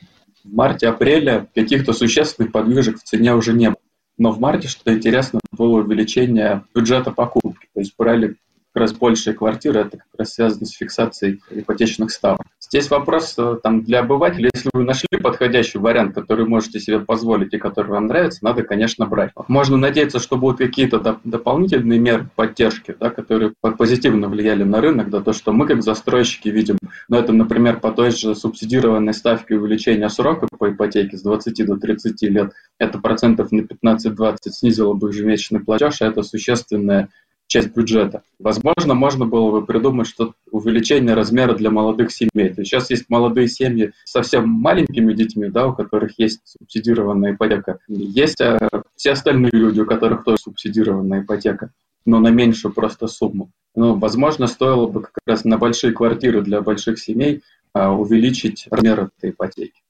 В 0.44 0.54
марте-апреле 0.54 1.48
каких-то 1.56 1.92
существенных 1.92 2.52
подвижек 2.52 3.00
в 3.00 3.04
цене 3.04 3.34
уже 3.34 3.54
не 3.54 3.70
было. 3.70 3.80
Но 4.20 4.32
в 4.32 4.40
марте, 4.40 4.68
что 4.68 4.94
интересно, 4.94 5.40
было 5.52 5.80
увеличение 5.80 6.64
бюджета 6.76 7.10
покупки. 7.10 7.68
То 7.74 7.80
есть 7.80 7.96
брали 7.98 8.36
раз 8.76 8.94
большие 8.94 9.34
квартиры, 9.34 9.82
это 9.82 9.98
как 9.98 10.08
раз 10.18 10.34
связано 10.34 10.66
с 10.66 10.72
фиксацией 10.72 11.42
ипотечных 11.50 12.12
ставок. 12.12 12.42
Здесь 12.60 12.90
вопрос 12.90 13.36
э, 13.38 13.58
там, 13.62 13.84
для 13.84 14.00
обывателя, 14.00 14.50
если 14.54 14.70
вы 14.74 14.84
нашли 14.84 15.08
подходящий 15.22 15.78
вариант, 15.78 16.16
который 16.16 16.46
можете 16.46 16.80
себе 16.80 17.00
позволить 17.00 17.54
и 17.54 17.58
который 17.58 17.90
вам 17.90 18.08
нравится, 18.08 18.40
надо, 18.42 18.64
конечно, 18.64 19.06
брать. 19.06 19.32
Можно 19.48 19.78
надеяться, 19.78 20.20
что 20.20 20.38
будут 20.38 20.58
какие-то 20.58 20.98
доп- 20.98 21.20
дополнительные 21.24 22.00
меры 22.00 22.30
поддержки, 22.36 22.96
да, 23.00 23.10
которые 23.10 23.54
по- 23.62 23.72
позитивно 23.72 24.28
влияли 24.28 24.64
на 24.64 24.82
рынок, 24.82 25.10
да, 25.10 25.22
то, 25.22 25.34
что 25.34 25.52
мы 25.52 25.68
как 25.68 25.84
застройщики 25.84 26.50
видим. 26.50 26.78
Но 27.10 27.20
это, 27.20 27.32
например, 27.32 27.80
по 27.80 27.92
той 27.92 28.12
же 28.12 28.34
субсидированной 28.34 29.14
ставке 29.14 29.56
увеличения 29.56 30.10
срока 30.10 30.48
по 30.58 30.72
ипотеке 30.72 31.18
с 31.18 31.22
20 31.22 31.66
до 31.66 31.76
30 31.76 32.22
лет, 32.24 32.54
это 32.80 32.98
процентов 32.98 33.52
на 33.52 33.62
15-20 33.62 34.38
снизило 34.50 34.94
бы 34.94 35.10
ежемесячный 35.10 35.60
платеж, 35.60 36.02
а 36.02 36.08
это 36.08 36.24
существенная 36.24 37.10
часть 37.48 37.76
бюджета. 37.76 38.24
Возможно, 38.40 38.94
можно 38.94 39.26
было 39.26 39.52
бы 39.52 39.66
придумать 39.66 40.08
что 40.08 40.34
увеличение 40.52 41.14
размера 41.14 41.54
для 41.54 41.70
молодых 41.70 42.12
семей. 42.12 42.50
То 42.50 42.62
есть 42.62 42.72
сейчас 42.72 42.90
есть 42.90 43.06
молодые 43.10 43.48
семьи 43.48 43.94
с 44.04 44.12
совсем 44.12 44.50
маленькими 44.50 45.14
детьми, 45.14 45.50
да, 45.50 45.68
у 45.68 45.74
которых 45.74 46.18
есть 46.18 46.42
субсидированная 46.46 47.34
ипотека. 47.34 47.80
Есть 47.88 48.42
а, 48.42 48.70
все 48.96 49.12
остальные 49.12 49.52
люди, 49.52 49.82
у 49.82 49.86
которых 49.86 50.24
тоже 50.24 50.38
субсидированная 50.38 51.22
ипотека, 51.22 51.72
но 52.06 52.20
на 52.20 52.30
меньшую 52.30 52.74
просто 52.74 53.08
сумму. 53.08 53.52
Ну, 53.76 53.96
возможно, 53.96 54.48
стоило 54.48 54.88
бы 54.88 55.02
как 55.02 55.18
раз 55.26 55.46
на 55.46 55.58
большие 55.58 55.94
квартиры 55.94 56.42
для 56.42 56.62
больших 56.62 57.00
семей 57.00 57.44
а, 57.74 57.92
увеличить 57.92 58.68
размер 58.70 59.12
этой 59.18 59.32
ипотеки. 59.32 59.82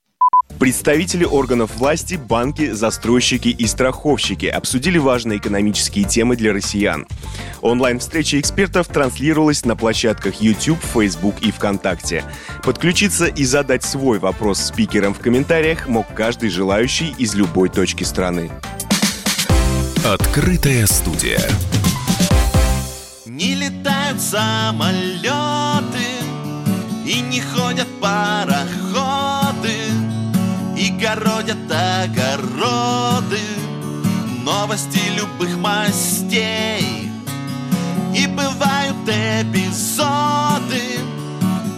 Представители 0.59 1.25
органов 1.25 1.75
власти, 1.77 2.15
банки, 2.15 2.71
застройщики 2.71 3.49
и 3.49 3.67
страховщики 3.67 4.45
обсудили 4.45 4.97
важные 4.97 5.39
экономические 5.39 6.05
темы 6.05 6.35
для 6.35 6.53
россиян. 6.53 7.05
Онлайн-встреча 7.61 8.39
экспертов 8.39 8.87
транслировалась 8.87 9.65
на 9.65 9.75
площадках 9.75 10.41
YouTube, 10.41 10.79
Facebook 10.81 11.35
и 11.41 11.51
ВКонтакте. 11.51 12.23
Подключиться 12.63 13.25
и 13.25 13.43
задать 13.45 13.83
свой 13.83 14.19
вопрос 14.19 14.59
спикерам 14.59 15.13
в 15.13 15.19
комментариях 15.19 15.87
мог 15.87 16.07
каждый 16.13 16.49
желающий 16.49 17.13
из 17.17 17.35
любой 17.35 17.69
точки 17.69 18.03
страны. 18.03 18.51
Открытая 20.05 20.85
студия. 20.85 21.41
Не 23.25 23.55
летают 23.55 24.21
самолеты 24.21 25.23
И 27.05 27.19
не 27.21 27.41
ходят 27.41 27.87
пароходы 27.99 28.72
городят 30.99 31.57
огороды 31.71 33.39
Новости 34.43 34.99
любых 35.15 35.57
мастей. 35.57 37.09
И 38.15 38.27
бывают 38.27 38.97
эпизоды 39.07 40.83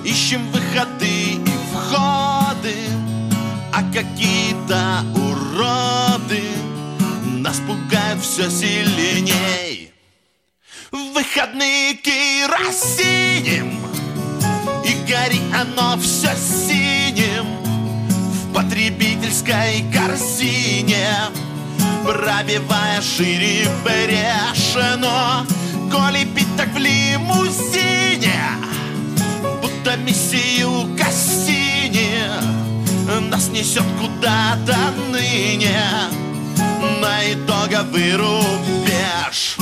Ищем 0.03 0.51
выходы 0.51 1.33
и 1.35 1.57
входы 1.71 2.75
А 3.73 3.81
какие-то 3.93 5.05
уроды 5.15 6.43
Нас 7.39 7.61
пугают 7.65 8.21
все 8.21 8.49
сильней. 8.49 9.93
В 10.91 11.13
выходные 11.13 11.95
керосинем 11.95 13.79
И 14.83 14.93
гори 15.09 15.39
оно 15.53 15.97
все 15.99 16.35
синим 16.35 17.64
потребительской 18.55 19.83
корзине 19.93 21.09
Пробивая 22.03 23.01
шире 23.01 23.67
брешь 23.83 24.75
Но 24.97 25.45
коли 25.91 26.23
пить 26.23 26.55
так 26.55 26.69
в 26.69 26.77
лимузине 26.77 28.39
Будто 29.61 29.97
миссию 29.97 30.87
Кассини 30.97 32.21
Нас 33.29 33.49
несет 33.49 33.83
куда-то 33.99 34.77
ныне. 35.11 35.79
На 37.01 37.33
итоговый 37.33 38.15
рубеж 38.15 39.57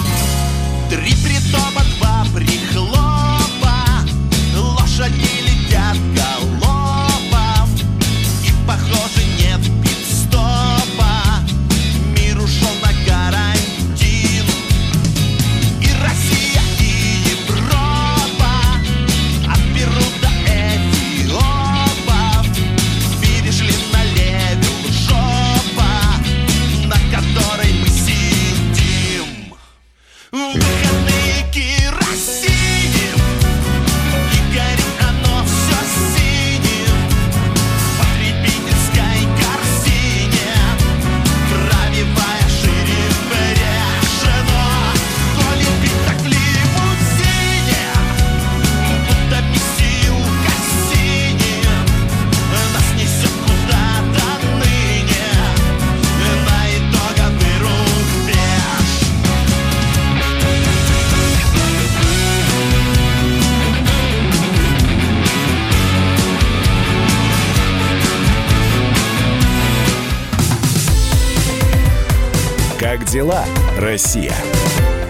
дела, 73.13 73.45
Россия? 73.77 74.33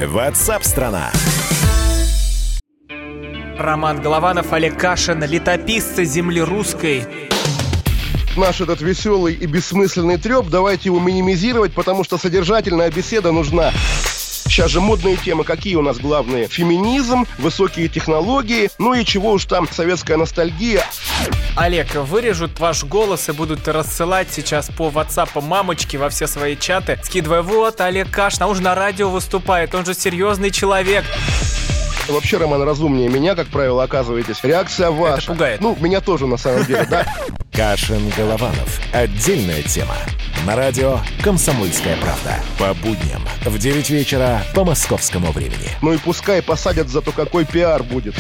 Ватсап-страна! 0.06 1.10
Роман 3.58 4.02
Голованов, 4.02 4.52
Олег 4.52 4.78
Кашин, 4.78 5.24
летописцы 5.24 6.04
земли 6.04 6.42
русской. 6.42 7.06
Наш 8.36 8.60
этот 8.60 8.82
веселый 8.82 9.36
и 9.36 9.46
бессмысленный 9.46 10.18
треп, 10.18 10.48
давайте 10.50 10.90
его 10.90 11.00
минимизировать, 11.00 11.72
потому 11.74 12.04
что 12.04 12.18
содержательная 12.18 12.92
беседа 12.92 13.32
нужна. 13.32 13.72
Сейчас 14.54 14.70
же 14.70 14.82
модные 14.82 15.18
темы 15.18 15.44
какие 15.44 15.74
у 15.74 15.82
нас 15.82 15.98
главные? 15.98 16.48
Феминизм, 16.48 17.26
высокие 17.40 17.88
технологии, 17.88 18.70
ну 18.78 18.94
и 18.94 19.04
чего 19.04 19.32
уж 19.32 19.46
там, 19.46 19.68
советская 19.68 20.16
ностальгия. 20.16 20.84
Олег, 21.58 21.96
вырежут 21.96 22.60
ваш 22.60 22.84
голос 22.84 23.30
и 23.30 23.32
будут 23.32 23.68
рассылать 23.68 24.28
сейчас 24.32 24.70
по 24.70 24.90
WhatsApp 24.90 25.42
мамочки 25.42 25.98
во 25.98 26.10
все 26.10 26.28
свои 26.28 26.56
чаты, 26.56 27.00
скидывая, 27.02 27.42
вот, 27.42 27.82
Олег 27.82 28.12
Кашин, 28.12 28.44
а 28.44 28.48
он 28.48 28.54
же 28.54 28.62
на 28.62 28.76
радио 28.76 29.10
выступает, 29.10 29.74
он 29.74 29.88
же 29.88 29.96
серьезный 29.96 30.52
человек. 30.52 31.04
Вообще, 32.08 32.38
Роман, 32.38 32.62
разумнее 32.62 33.10
меня, 33.10 33.34
как 33.34 33.48
правило, 33.48 33.82
оказываетесь. 33.82 34.44
Реакция 34.44 34.92
ваша. 34.92 35.18
Это 35.18 35.32
пугает. 35.32 35.62
Ну, 35.62 35.76
меня 35.80 36.00
тоже, 36.00 36.28
на 36.28 36.38
самом 36.38 36.64
деле, 36.66 36.86
да. 36.88 37.08
Кашин-Голованов. 37.54 38.82
Отдельная 38.92 39.62
тема. 39.62 39.96
На 40.46 40.56
радио 40.56 41.00
«Комсомольская 41.22 41.96
правда». 41.98 42.42
По 42.58 42.74
будням 42.74 43.22
в 43.46 43.58
9 43.58 43.90
вечера 43.92 44.44
по 44.56 44.66
московскому 44.66 45.32
времени. 45.32 45.70
Ну 45.82 45.94
и 45.94 45.98
пускай 45.98 46.42
посадят, 46.42 46.90
зато 46.90 47.12
какой 47.12 47.46
пиар 47.46 47.84
будет. 47.84 48.16